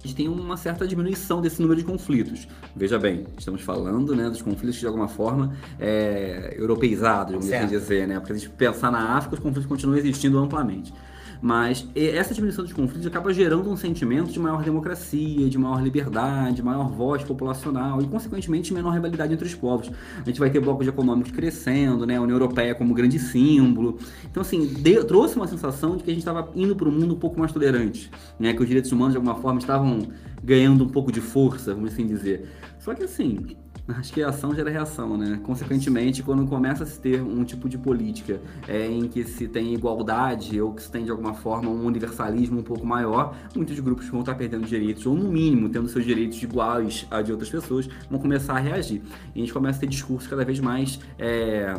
a 0.04 0.08
gente 0.08 0.16
tem 0.16 0.28
uma 0.30 0.56
certa 0.56 0.88
diminuição 0.88 1.42
desse 1.42 1.62
número 1.62 1.80
de 1.80 1.86
conflitos. 1.86 2.48
Veja 2.74 2.98
bem, 2.98 3.26
estamos 3.38 3.62
falando 3.62 4.16
né, 4.16 4.30
dos 4.30 4.42
conflitos 4.42 4.76
que 4.76 4.82
de 4.82 4.88
alguma 4.88 5.10
forma 5.10 5.54
é, 5.78 6.56
europeizados, 6.58 7.34
vamos 7.34 7.52
assim 7.52 7.68
dizer, 7.68 8.08
né? 8.08 8.18
Porque 8.18 8.34
se 8.34 8.40
a 8.40 8.42
gente 8.48 8.56
pensar 8.56 8.92
na 8.92 9.18
África, 9.18 9.36
os 9.36 9.42
conflitos 9.42 9.66
continuam 9.66 9.98
existindo 9.98 10.38
amplamente. 10.40 10.94
Mas 11.42 11.88
essa 11.96 12.34
diminuição 12.34 12.66
dos 12.66 12.74
conflitos 12.74 13.08
acaba 13.08 13.34
gerando 13.34 13.70
um 13.70 13.78
sentimento 13.78 14.32
de 14.32 14.40
maior 14.40 14.62
democracia, 14.62 15.50
de 15.50 15.58
maior 15.58 15.82
liberdade, 15.82 16.62
maior 16.62 16.90
voz 16.90 17.24
populacional 17.24 18.02
e, 18.02 18.08
consequentemente, 18.08 18.74
menor 18.74 18.92
rivalidade 18.92 19.34
entre 19.34 19.48
os 19.48 19.56
povos. 19.56 19.90
A 20.22 20.26
gente 20.26 20.40
vai 20.40 20.50
ter 20.50 20.60
blocos 20.60 20.86
econômicos 20.88 21.32
crescendo, 21.32 22.06
né? 22.06 22.18
a 22.18 22.22
União 22.22 22.36
Europeia 22.36 22.76
como 22.76 22.94
grande 22.94 23.18
símbolo. 23.20 23.98
Então, 24.30 24.42
assim, 24.42 24.66
deu, 24.66 25.06
trouxe 25.06 25.38
uma 25.38 25.48
sensação 25.48 25.96
de 25.96 26.04
que 26.04 26.12
a 26.12 26.14
gente 26.14 26.22
estava 26.22 26.50
indo 26.56 26.76
para 26.76 26.90
um 26.90 26.92
mundo 26.92 27.16
um 27.16 27.20
pouco 27.20 27.40
mais 27.40 27.54
tolerante, 27.54 28.12
né? 28.38 28.54
que 28.54 28.62
os 28.62 28.68
direitos 28.68 28.92
humanos, 28.92 29.14
de 29.14 29.18
alguma 29.18 29.36
forma, 29.36 29.60
estavam 29.60 30.08
ganhando 30.44 30.84
um 30.84 30.90
pouco 30.90 31.12
de 31.12 31.22
força, 31.22 31.74
vamos 31.74 31.94
assim 31.94 32.06
dizer. 32.06 32.50
Só 32.80 32.94
que, 32.94 33.04
assim, 33.04 33.56
Acho 33.98 34.14
que 34.14 34.22
ação 34.22 34.54
gera 34.54 34.70
reação, 34.70 35.18
né? 35.18 35.40
Consequentemente, 35.44 36.22
quando 36.24 36.46
começa 36.46 36.84
a 36.84 36.88
se 36.88 37.00
ter 37.00 37.22
um 37.22 37.44
tipo 37.44 37.68
de 37.68 37.78
política 37.78 38.40
é, 38.68 38.86
em 38.86 39.08
que 39.08 39.24
se 39.24 39.48
tem 39.48 39.74
igualdade 39.74 40.60
ou 40.62 40.74
que 40.74 40.84
se 40.84 40.92
tem 40.92 41.04
de 41.04 41.12
alguma 41.12 41.34
forma 41.34 41.70
um 41.70 41.86
universalismo 41.86 42.60
um 42.60 42.64
pouco 42.64 42.86
maior, 42.86 43.36
muitos 43.56 43.80
grupos 43.80 44.08
vão 44.08 44.22
estar 44.22 44.36
perdendo 44.36 44.66
direitos, 44.66 45.06
ou 45.06 45.16
no 45.16 45.32
mínimo 45.32 45.70
tendo 45.70 45.88
seus 45.88 46.06
direitos 46.06 46.42
iguais 46.42 47.08
a 47.10 47.22
de 47.22 47.32
outras 47.32 47.50
pessoas, 47.50 47.88
vão 48.10 48.20
começar 48.20 48.54
a 48.54 48.60
reagir. 48.60 49.02
E 49.36 49.40
a 49.40 49.40
gente 49.40 49.54
começa 49.54 49.78
a 49.78 49.82
ter 49.82 49.88
discursos 49.88 50.28
cada 50.28 50.46
vez 50.46 50.60
mais. 50.60 51.00
É, 51.18 51.76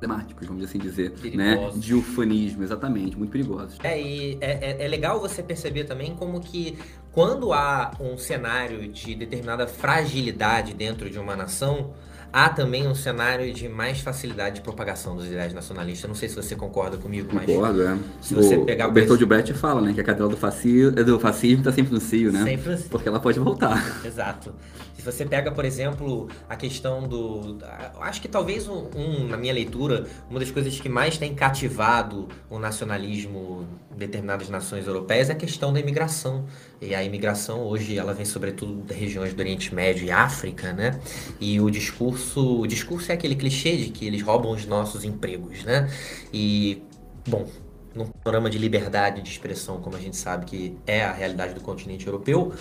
temáticos, 0.00 0.46
vamos 0.46 0.62
assim 0.62 0.78
dizer, 0.78 1.14
né? 1.34 1.70
De 1.74 1.94
ufanismo, 1.94 2.62
exatamente, 2.62 3.16
muito 3.16 3.30
perigosos. 3.30 3.78
É, 3.82 4.00
e 4.00 4.38
é, 4.40 4.72
é, 4.72 4.84
é, 4.84 4.88
legal 4.88 5.20
você 5.20 5.42
perceber 5.42 5.84
também 5.84 6.14
como 6.14 6.40
que 6.40 6.78
quando 7.16 7.50
há 7.50 7.92
um 7.98 8.18
cenário 8.18 8.86
de 8.88 9.14
determinada 9.14 9.66
fragilidade 9.66 10.74
dentro 10.74 11.08
de 11.08 11.18
uma 11.18 11.34
nação, 11.34 11.94
há 12.30 12.50
também 12.50 12.86
um 12.86 12.94
cenário 12.94 13.50
de 13.54 13.70
mais 13.70 14.00
facilidade 14.00 14.56
de 14.56 14.60
propagação 14.60 15.16
dos 15.16 15.24
ideais 15.24 15.54
nacionalistas. 15.54 16.06
Não 16.06 16.14
sei 16.14 16.28
se 16.28 16.36
você 16.36 16.54
concorda 16.54 16.98
comigo, 16.98 17.30
mas. 17.32 17.46
Concordo, 17.46 17.82
é. 17.82 17.98
Se 18.20 18.34
você 18.34 18.56
o, 18.56 18.66
pegar 18.66 18.88
o 18.88 18.92
Bertold 18.92 19.24
Brecht 19.24 19.54
fala, 19.54 19.80
né, 19.80 19.94
que 19.94 20.00
a 20.02 20.04
cadela 20.04 20.28
do 20.28 20.36
fascismo, 20.36 20.90
do 20.90 21.18
fascismo 21.18 21.60
está 21.60 21.72
sempre 21.72 21.94
no 21.94 22.00
cio, 22.02 22.30
né? 22.30 22.44
Sempre 22.44 22.72
no 22.72 22.76
cio. 22.76 22.90
Porque 22.90 23.08
ela 23.08 23.18
pode 23.18 23.38
voltar. 23.38 23.82
Exato. 24.04 24.52
Se 24.94 25.02
você 25.02 25.24
pega, 25.24 25.50
por 25.50 25.64
exemplo, 25.64 26.28
a 26.48 26.56
questão 26.56 27.08
do. 27.08 27.58
Acho 28.00 28.20
que 28.20 28.28
talvez 28.28 28.68
um, 28.68 28.88
um, 28.94 29.26
na 29.26 29.36
minha 29.36 29.54
leitura, 29.54 30.04
uma 30.28 30.38
das 30.38 30.50
coisas 30.50 30.78
que 30.78 30.88
mais 30.88 31.16
tem 31.16 31.34
cativado 31.34 32.28
o 32.50 32.58
nacionalismo 32.58 33.66
em 33.94 33.96
determinadas 33.96 34.50
nações 34.50 34.86
europeias 34.86 35.30
é 35.30 35.32
a 35.32 35.36
questão 35.36 35.72
da 35.72 35.80
imigração. 35.80 36.44
E 36.80 36.94
a 36.94 37.02
imigração 37.06 37.62
hoje 37.62 37.98
ela 37.98 38.12
vem 38.12 38.24
sobretudo 38.24 38.74
das 38.82 38.96
regiões 38.96 39.32
do 39.32 39.40
Oriente 39.40 39.74
Médio 39.74 40.06
e 40.06 40.10
África, 40.10 40.72
né? 40.72 41.00
E 41.40 41.60
o 41.60 41.70
discurso, 41.70 42.60
o 42.60 42.66
discurso 42.66 43.10
é 43.10 43.14
aquele 43.14 43.34
clichê 43.34 43.76
de 43.76 43.90
que 43.90 44.06
eles 44.06 44.22
roubam 44.22 44.52
os 44.52 44.66
nossos 44.66 45.04
empregos, 45.04 45.64
né? 45.64 45.90
E 46.32 46.82
bom, 47.26 47.46
num 47.94 48.06
panorama 48.06 48.50
de 48.50 48.58
liberdade 48.58 49.22
de 49.22 49.30
expressão, 49.30 49.80
como 49.80 49.96
a 49.96 50.00
gente 50.00 50.16
sabe 50.16 50.44
que 50.44 50.76
é 50.86 51.02
a 51.04 51.12
realidade 51.12 51.54
do 51.54 51.60
continente 51.60 52.06
europeu, 52.06 52.52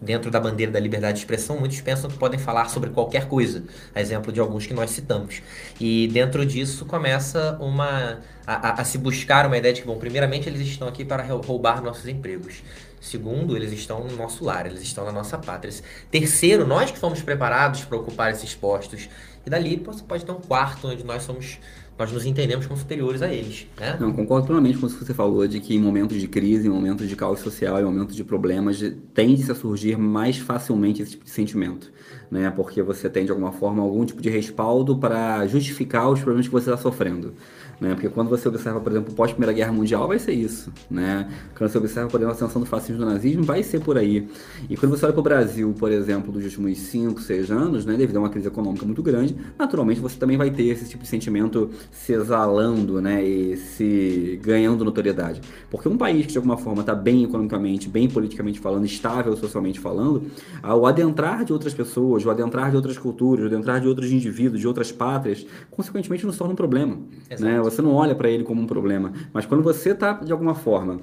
dentro 0.00 0.30
da 0.30 0.40
bandeira 0.40 0.72
da 0.72 0.80
liberdade 0.80 1.14
de 1.14 1.20
expressão, 1.20 1.58
muitos 1.58 1.80
pensam 1.80 2.08
que 2.08 2.16
podem 2.16 2.38
falar 2.38 2.70
sobre 2.70 2.90
qualquer 2.90 3.28
coisa, 3.28 3.64
a 3.94 4.00
exemplo 4.00 4.32
de 4.32 4.40
alguns 4.40 4.66
que 4.66 4.72
nós 4.72 4.90
citamos. 4.90 5.42
E 5.78 6.08
dentro 6.08 6.44
disso 6.46 6.86
começa 6.86 7.58
uma 7.60 8.20
a, 8.46 8.80
a, 8.80 8.84
se 8.84 8.96
buscar 8.98 9.46
uma 9.46 9.58
ideia 9.58 9.74
de 9.74 9.82
que, 9.82 9.86
bom, 9.86 9.98
primeiramente 9.98 10.48
eles 10.48 10.60
estão 10.62 10.88
aqui 10.88 11.04
para 11.04 11.22
roubar 11.22 11.82
nossos 11.82 12.08
empregos. 12.08 12.62
Segundo, 13.00 13.56
eles 13.56 13.72
estão 13.72 14.04
no 14.04 14.14
nosso 14.14 14.44
lar, 14.44 14.66
eles 14.66 14.82
estão 14.82 15.04
na 15.06 15.12
nossa 15.12 15.38
pátria. 15.38 15.72
Terceiro, 16.10 16.66
nós 16.66 16.90
que 16.90 16.98
fomos 16.98 17.22
preparados 17.22 17.84
para 17.84 17.96
ocupar 17.96 18.30
esses 18.30 18.54
postos 18.54 19.08
E 19.44 19.48
dali 19.48 19.82
você 19.82 20.04
pode 20.04 20.24
ter 20.24 20.32
um 20.32 20.40
quarto 20.40 20.86
onde 20.86 21.02
nós 21.02 21.22
somos 21.22 21.58
nós 22.00 22.10
nos 22.12 22.24
entendemos 22.24 22.66
como 22.66 22.78
superiores 22.78 23.20
a 23.20 23.30
eles. 23.30 23.66
Né? 23.78 23.94
Não, 24.00 24.10
concordo 24.10 24.46
plenamente 24.46 24.78
com 24.78 24.86
o 24.86 24.88
que 24.88 25.04
você 25.04 25.12
falou, 25.12 25.46
de 25.46 25.60
que 25.60 25.74
em 25.74 25.78
momentos 25.78 26.18
de 26.18 26.26
crise, 26.26 26.66
em 26.66 26.70
momentos 26.70 27.06
de 27.06 27.14
caos 27.14 27.40
social, 27.40 27.78
em 27.78 27.84
momentos 27.84 28.16
de 28.16 28.24
problemas, 28.24 28.82
tende 29.12 29.52
a 29.52 29.54
surgir 29.54 29.98
mais 29.98 30.38
facilmente 30.38 31.02
esse 31.02 31.10
tipo 31.10 31.24
de 31.24 31.30
sentimento. 31.30 31.92
Né? 32.30 32.50
Porque 32.50 32.80
você 32.80 33.10
tem, 33.10 33.26
de 33.26 33.30
alguma 33.30 33.52
forma, 33.52 33.82
algum 33.82 34.02
tipo 34.06 34.22
de 34.22 34.30
respaldo 34.30 34.96
para 34.96 35.46
justificar 35.46 36.08
os 36.08 36.20
problemas 36.20 36.46
que 36.46 36.52
você 36.52 36.70
está 36.70 36.82
sofrendo. 36.82 37.34
Né? 37.80 37.94
Porque 37.94 38.08
quando 38.08 38.28
você 38.28 38.46
observa, 38.46 38.78
por 38.78 38.92
exemplo, 38.92 39.14
pós-Primeira 39.14 39.52
Guerra 39.52 39.72
Mundial, 39.72 40.06
vai 40.06 40.18
ser 40.18 40.32
isso. 40.32 40.70
Né? 40.90 41.28
Quando 41.56 41.70
você 41.70 41.78
observa, 41.78 42.10
por 42.10 42.18
exemplo, 42.18 42.32
a 42.32 42.36
ascensão 42.36 42.60
do 42.60 42.66
fascismo 42.66 43.02
e 43.02 43.04
do 43.04 43.10
nazismo, 43.10 43.42
vai 43.42 43.62
ser 43.62 43.80
por 43.80 43.96
aí. 43.96 44.28
E 44.68 44.76
quando 44.76 44.96
você 44.96 45.06
olha 45.06 45.14
para 45.14 45.20
o 45.20 45.24
Brasil, 45.24 45.74
por 45.78 45.90
exemplo, 45.90 46.30
dos 46.30 46.44
últimos 46.44 46.76
5, 46.78 47.20
6 47.22 47.50
anos, 47.50 47.86
né, 47.86 47.96
devido 47.96 48.16
a 48.16 48.20
uma 48.20 48.28
crise 48.28 48.48
econômica 48.48 48.84
muito 48.84 49.02
grande, 49.02 49.34
naturalmente 49.58 50.00
você 50.00 50.18
também 50.18 50.36
vai 50.36 50.50
ter 50.50 50.64
esse 50.64 50.86
tipo 50.88 51.02
de 51.02 51.08
sentimento 51.08 51.70
se 51.90 52.12
exalando 52.12 53.00
né, 53.00 53.24
e 53.24 53.56
se 53.56 54.38
ganhando 54.42 54.84
notoriedade. 54.84 55.40
Porque 55.70 55.88
um 55.88 55.96
país 55.96 56.26
que 56.26 56.32
de 56.32 56.38
alguma 56.38 56.58
forma 56.58 56.82
está 56.82 56.94
bem 56.94 57.24
economicamente, 57.24 57.88
bem 57.88 58.08
politicamente 58.08 58.60
falando, 58.60 58.84
estável 58.84 59.34
socialmente 59.36 59.80
falando, 59.80 60.24
ao 60.62 60.84
adentrar 60.84 61.44
de 61.44 61.52
outras 61.52 61.72
pessoas, 61.72 62.26
o 62.26 62.30
adentrar 62.30 62.70
de 62.70 62.76
outras 62.76 62.98
culturas, 62.98 63.44
o 63.44 63.46
adentrar 63.46 63.80
de 63.80 63.88
outros 63.88 64.10
indivíduos, 64.10 64.60
de 64.60 64.68
outras 64.68 64.92
pátrias, 64.92 65.46
consequentemente 65.70 66.26
nos 66.26 66.36
torna 66.36 66.52
um 66.52 66.56
problema. 66.56 66.98
Né? 67.38 67.60
Você 67.70 67.80
não 67.80 67.94
olha 67.94 68.14
para 68.14 68.28
ele 68.28 68.44
como 68.44 68.60
um 68.60 68.66
problema. 68.66 69.12
Mas 69.32 69.46
quando 69.46 69.62
você 69.62 69.90
está, 69.90 70.12
de 70.12 70.32
alguma 70.32 70.54
forma, 70.54 71.00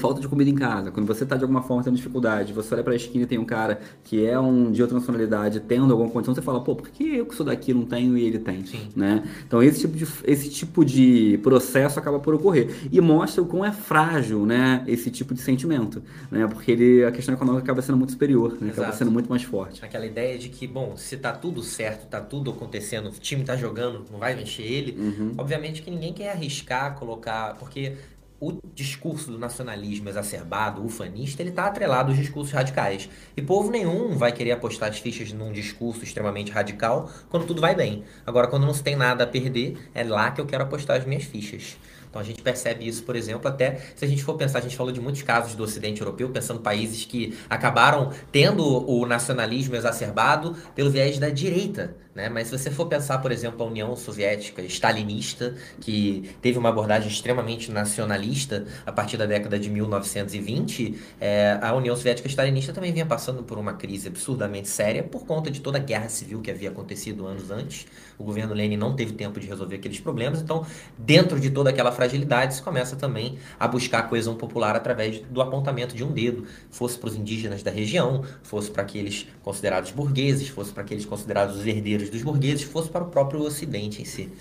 falta 0.00 0.20
de 0.20 0.26
comida 0.26 0.50
em 0.50 0.54
casa, 0.54 0.90
quando 0.90 1.06
você 1.06 1.24
está 1.24 1.36
de 1.36 1.42
alguma 1.42 1.62
forma 1.62 1.84
tendo 1.84 1.96
dificuldade, 1.96 2.52
você 2.52 2.74
olha 2.74 2.82
para 2.82 2.94
a 2.94 2.96
esquina 2.96 3.24
e 3.24 3.26
tem 3.26 3.38
um 3.38 3.44
cara 3.44 3.80
que 4.02 4.24
é 4.24 4.38
um 4.38 4.72
de 4.72 4.82
outra 4.82 4.98
nacionalidade 4.98 5.60
tendo 5.60 5.92
alguma 5.92 6.10
condição, 6.10 6.34
você 6.34 6.42
fala, 6.42 6.60
pô, 6.60 6.74
por 6.74 6.88
que 6.88 7.16
eu 7.16 7.26
que 7.26 7.34
sou 7.34 7.44
daqui 7.44 7.72
não 7.74 7.84
tenho 7.84 8.16
e 8.16 8.24
ele 8.24 8.38
tem? 8.38 8.64
Sim. 8.64 8.88
Né? 8.96 9.22
Então 9.46 9.62
esse 9.62 9.80
tipo, 9.80 9.96
de, 9.96 10.06
esse 10.24 10.48
tipo 10.48 10.84
de 10.84 11.38
processo 11.42 11.98
acaba 11.98 12.18
por 12.18 12.34
ocorrer 12.34 12.88
e 12.90 13.00
mostra 13.00 13.42
o 13.42 13.46
quão 13.46 13.64
é 13.64 13.72
frágil, 13.72 14.46
né, 14.46 14.82
esse 14.86 15.10
tipo 15.10 15.34
de 15.34 15.40
sentimento, 15.40 16.02
né? 16.30 16.46
Porque 16.46 16.72
ele, 16.72 17.04
a 17.04 17.12
questão 17.12 17.34
econômica 17.34 17.62
acaba 17.62 17.82
sendo 17.82 17.98
muito 17.98 18.12
superior, 18.12 18.56
né? 18.60 18.70
acaba 18.70 18.92
sendo 18.92 19.10
muito 19.10 19.28
mais 19.28 19.42
forte. 19.42 19.84
Aquela 19.84 20.06
ideia 20.06 20.38
de 20.38 20.48
que, 20.48 20.66
bom, 20.66 20.96
se 20.96 21.16
tá 21.16 21.32
tudo 21.32 21.62
certo, 21.62 22.08
tá 22.08 22.20
tudo 22.20 22.50
acontecendo, 22.50 23.08
o 23.08 23.12
time 23.12 23.44
tá 23.44 23.56
jogando, 23.56 24.04
não 24.10 24.18
vai 24.18 24.34
mexer 24.34 24.62
ele, 24.62 24.96
uhum. 24.98 25.34
obviamente 25.36 25.82
que 25.82 25.90
ninguém 25.90 26.12
quer 26.12 26.32
arriscar, 26.32 26.94
colocar, 26.94 27.56
porque 27.58 27.96
o 28.40 28.58
discurso 28.74 29.30
do 29.30 29.38
nacionalismo 29.38 30.08
exacerbado, 30.08 30.84
ufanista, 30.84 31.42
ele 31.42 31.50
está 31.50 31.66
atrelado 31.66 32.10
aos 32.10 32.18
discursos 32.18 32.52
radicais. 32.52 33.08
E 33.36 33.42
povo 33.42 33.70
nenhum 33.70 34.16
vai 34.16 34.32
querer 34.32 34.52
apostar 34.52 34.88
as 34.88 34.98
fichas 34.98 35.32
num 35.32 35.52
discurso 35.52 36.02
extremamente 36.02 36.50
radical 36.50 37.10
quando 37.28 37.46
tudo 37.46 37.60
vai 37.60 37.74
bem. 37.74 38.02
Agora, 38.26 38.48
quando 38.48 38.66
não 38.66 38.72
se 38.72 38.82
tem 38.82 38.96
nada 38.96 39.24
a 39.24 39.26
perder, 39.26 39.76
é 39.94 40.02
lá 40.02 40.30
que 40.30 40.40
eu 40.40 40.46
quero 40.46 40.64
apostar 40.64 40.96
as 40.96 41.04
minhas 41.04 41.24
fichas. 41.24 41.76
Então 42.10 42.20
a 42.20 42.24
gente 42.24 42.42
percebe 42.42 42.86
isso, 42.86 43.04
por 43.04 43.14
exemplo, 43.14 43.48
até 43.48 43.80
se 43.94 44.04
a 44.04 44.08
gente 44.08 44.22
for 44.22 44.34
pensar, 44.34 44.58
a 44.58 44.62
gente 44.62 44.76
falou 44.76 44.92
de 44.92 45.00
muitos 45.00 45.22
casos 45.22 45.54
do 45.54 45.62
Ocidente 45.62 46.00
Europeu, 46.00 46.28
pensando 46.28 46.60
países 46.60 47.04
que 47.04 47.38
acabaram 47.48 48.10
tendo 48.32 48.64
o 48.90 49.06
nacionalismo 49.06 49.76
exacerbado 49.76 50.56
pelo 50.74 50.90
viés 50.90 51.18
da 51.18 51.30
direita. 51.30 51.96
Né? 52.14 52.28
Mas 52.28 52.48
se 52.48 52.58
você 52.58 52.70
for 52.70 52.86
pensar, 52.86 53.18
por 53.18 53.30
exemplo, 53.30 53.64
a 53.64 53.68
União 53.68 53.94
Soviética 53.94 54.62
stalinista, 54.62 55.54
que 55.80 56.30
teve 56.42 56.58
uma 56.58 56.68
abordagem 56.68 57.08
extremamente 57.08 57.70
nacionalista 57.70 58.66
a 58.84 58.92
partir 58.92 59.16
da 59.16 59.26
década 59.26 59.58
de 59.58 59.70
1920, 59.70 60.98
é, 61.20 61.58
a 61.62 61.72
União 61.74 61.94
Soviética 61.94 62.28
stalinista 62.28 62.72
também 62.72 62.92
vinha 62.92 63.06
passando 63.06 63.42
por 63.42 63.58
uma 63.58 63.74
crise 63.74 64.08
absurdamente 64.08 64.68
séria 64.68 65.02
por 65.02 65.24
conta 65.24 65.50
de 65.50 65.60
toda 65.60 65.78
a 65.78 65.80
guerra 65.80 66.08
civil 66.08 66.40
que 66.40 66.50
havia 66.50 66.70
acontecido 66.70 67.26
anos 67.26 67.50
antes. 67.50 67.86
O 68.18 68.24
governo 68.24 68.54
Lenin 68.54 68.76
não 68.76 68.94
teve 68.94 69.12
tempo 69.12 69.38
de 69.38 69.46
resolver 69.46 69.76
aqueles 69.76 70.00
problemas, 70.00 70.42
então, 70.42 70.66
dentro 70.98 71.38
de 71.38 71.50
toda 71.50 71.70
aquela 71.70 71.92
fragilidade, 72.00 72.54
se 72.54 72.62
começa 72.62 72.96
também 72.96 73.36
a 73.58 73.68
buscar 73.68 73.98
a 73.98 74.02
coesão 74.04 74.34
popular 74.34 74.74
através 74.74 75.20
do 75.20 75.42
apontamento 75.42 75.94
de 75.94 76.02
um 76.02 76.10
dedo, 76.10 76.46
fosse 76.70 76.98
para 76.98 77.10
os 77.10 77.16
indígenas 77.16 77.62
da 77.62 77.70
região, 77.70 78.24
fosse 78.42 78.70
para 78.70 78.82
aqueles 78.82 79.26
considerados 79.42 79.90
burgueses, 79.90 80.48
fosse 80.48 80.72
para 80.72 80.82
aqueles 80.82 81.04
considerados 81.04 81.56
os 81.56 81.66
herdeiros 81.66 82.08
dos 82.08 82.22
burgueses, 82.22 82.62
fosse 82.62 82.88
para 82.88 83.04
o 83.04 83.08
próprio 83.08 83.42
Ocidente 83.42 84.00
em 84.00 84.04
si. 84.06 84.32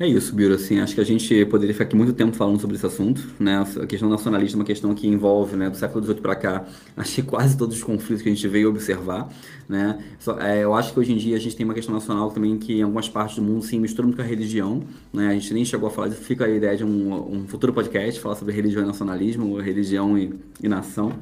É 0.00 0.06
isso, 0.06 0.34
Biro. 0.34 0.54
Assim, 0.54 0.80
acho 0.80 0.94
que 0.94 1.00
a 1.02 1.04
gente 1.04 1.44
poderia 1.44 1.74
ficar 1.74 1.84
aqui 1.84 1.94
muito 1.94 2.14
tempo 2.14 2.34
falando 2.34 2.58
sobre 2.58 2.74
esse 2.74 2.86
assunto. 2.86 3.22
Né? 3.38 3.62
A 3.82 3.86
questão 3.86 4.08
nacionalista 4.08 4.56
é 4.56 4.58
uma 4.58 4.64
questão 4.64 4.94
que 4.94 5.06
envolve, 5.06 5.56
né, 5.56 5.68
do 5.68 5.76
século 5.76 6.02
XVIII 6.02 6.22
para 6.22 6.34
cá, 6.34 6.64
acho 6.96 7.16
que 7.16 7.22
quase 7.22 7.54
todos 7.54 7.76
os 7.76 7.82
conflitos 7.82 8.22
que 8.22 8.30
a 8.30 8.32
gente 8.32 8.48
veio 8.48 8.70
observar. 8.70 9.28
Né? 9.68 10.02
Só, 10.18 10.40
é, 10.40 10.64
eu 10.64 10.74
acho 10.74 10.94
que 10.94 11.00
hoje 11.00 11.12
em 11.12 11.18
dia 11.18 11.36
a 11.36 11.38
gente 11.38 11.54
tem 11.54 11.66
uma 11.66 11.74
questão 11.74 11.94
nacional 11.94 12.30
também 12.30 12.56
que 12.56 12.78
em 12.78 12.82
algumas 12.82 13.10
partes 13.10 13.36
do 13.36 13.42
mundo 13.42 13.62
se 13.62 13.78
mistura 13.78 14.06
muito 14.06 14.16
com 14.16 14.22
a 14.22 14.24
religião. 14.24 14.82
Né? 15.12 15.28
A 15.28 15.32
gente 15.34 15.52
nem 15.52 15.66
chegou 15.66 15.88
a 15.88 15.90
falar, 15.90 16.10
fica 16.12 16.46
a 16.46 16.48
ideia 16.48 16.78
de 16.78 16.84
um, 16.84 17.34
um 17.34 17.46
futuro 17.46 17.70
podcast, 17.70 18.18
falar 18.22 18.36
sobre 18.36 18.54
religião 18.54 18.82
e 18.82 18.86
nacionalismo, 18.86 19.60
religião 19.60 20.16
e, 20.16 20.32
e 20.62 20.66
nação. 20.66 21.12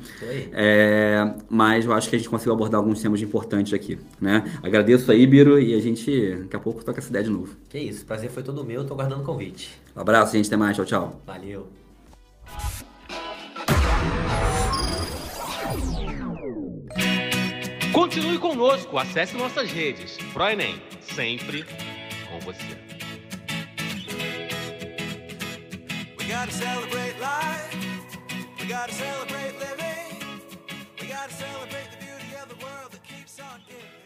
É, 0.52 1.34
mas 1.50 1.84
eu 1.84 1.92
acho 1.92 2.08
que 2.08 2.14
a 2.14 2.18
gente 2.18 2.28
conseguiu 2.28 2.52
abordar 2.52 2.78
alguns 2.78 3.02
temas 3.02 3.20
importantes 3.20 3.74
aqui. 3.74 3.98
Né? 4.20 4.44
Agradeço 4.62 5.10
aí, 5.10 5.26
Biro, 5.26 5.60
e 5.60 5.74
a 5.74 5.80
gente 5.80 6.36
daqui 6.42 6.54
a 6.54 6.60
pouco 6.60 6.84
toca 6.84 7.00
essa 7.00 7.10
ideia 7.10 7.24
de 7.24 7.30
novo. 7.30 7.56
Que 7.68 7.80
isso, 7.80 8.06
prazer 8.06 8.30
foi 8.30 8.44
todo 8.44 8.67
meu, 8.68 8.84
tô 8.84 8.94
guardando 8.94 9.22
o 9.22 9.24
convite. 9.24 9.80
Um 9.96 10.00
abraço, 10.02 10.32
gente. 10.32 10.46
Até 10.46 10.56
mais. 10.58 10.76
Tchau, 10.76 10.84
tchau. 10.84 11.22
Valeu. 11.26 11.72
Continue 17.94 18.38
conosco, 18.38 18.98
acesse 18.98 19.36
nossas 19.36 19.70
redes. 19.72 20.18
ProEnem, 20.34 20.80
sempre 21.00 21.64
com 22.30 22.38
você. 22.40 22.76
We 26.18 26.26
gotta 26.26 26.52
celebrate 26.52 27.16
life. 27.18 27.78
We 28.60 28.66
gotta 28.66 28.92
celebrate 28.92 29.54
living. 29.58 30.20
We 31.00 31.06
gotta 31.08 31.32
celebrate 31.32 31.90
the 31.90 32.04
beauty 32.04 32.36
of 32.36 32.48
the 32.50 32.64
world 32.64 32.92
that 32.92 33.02
keeps 33.02 33.40
on 33.40 33.60
giving. 33.66 33.97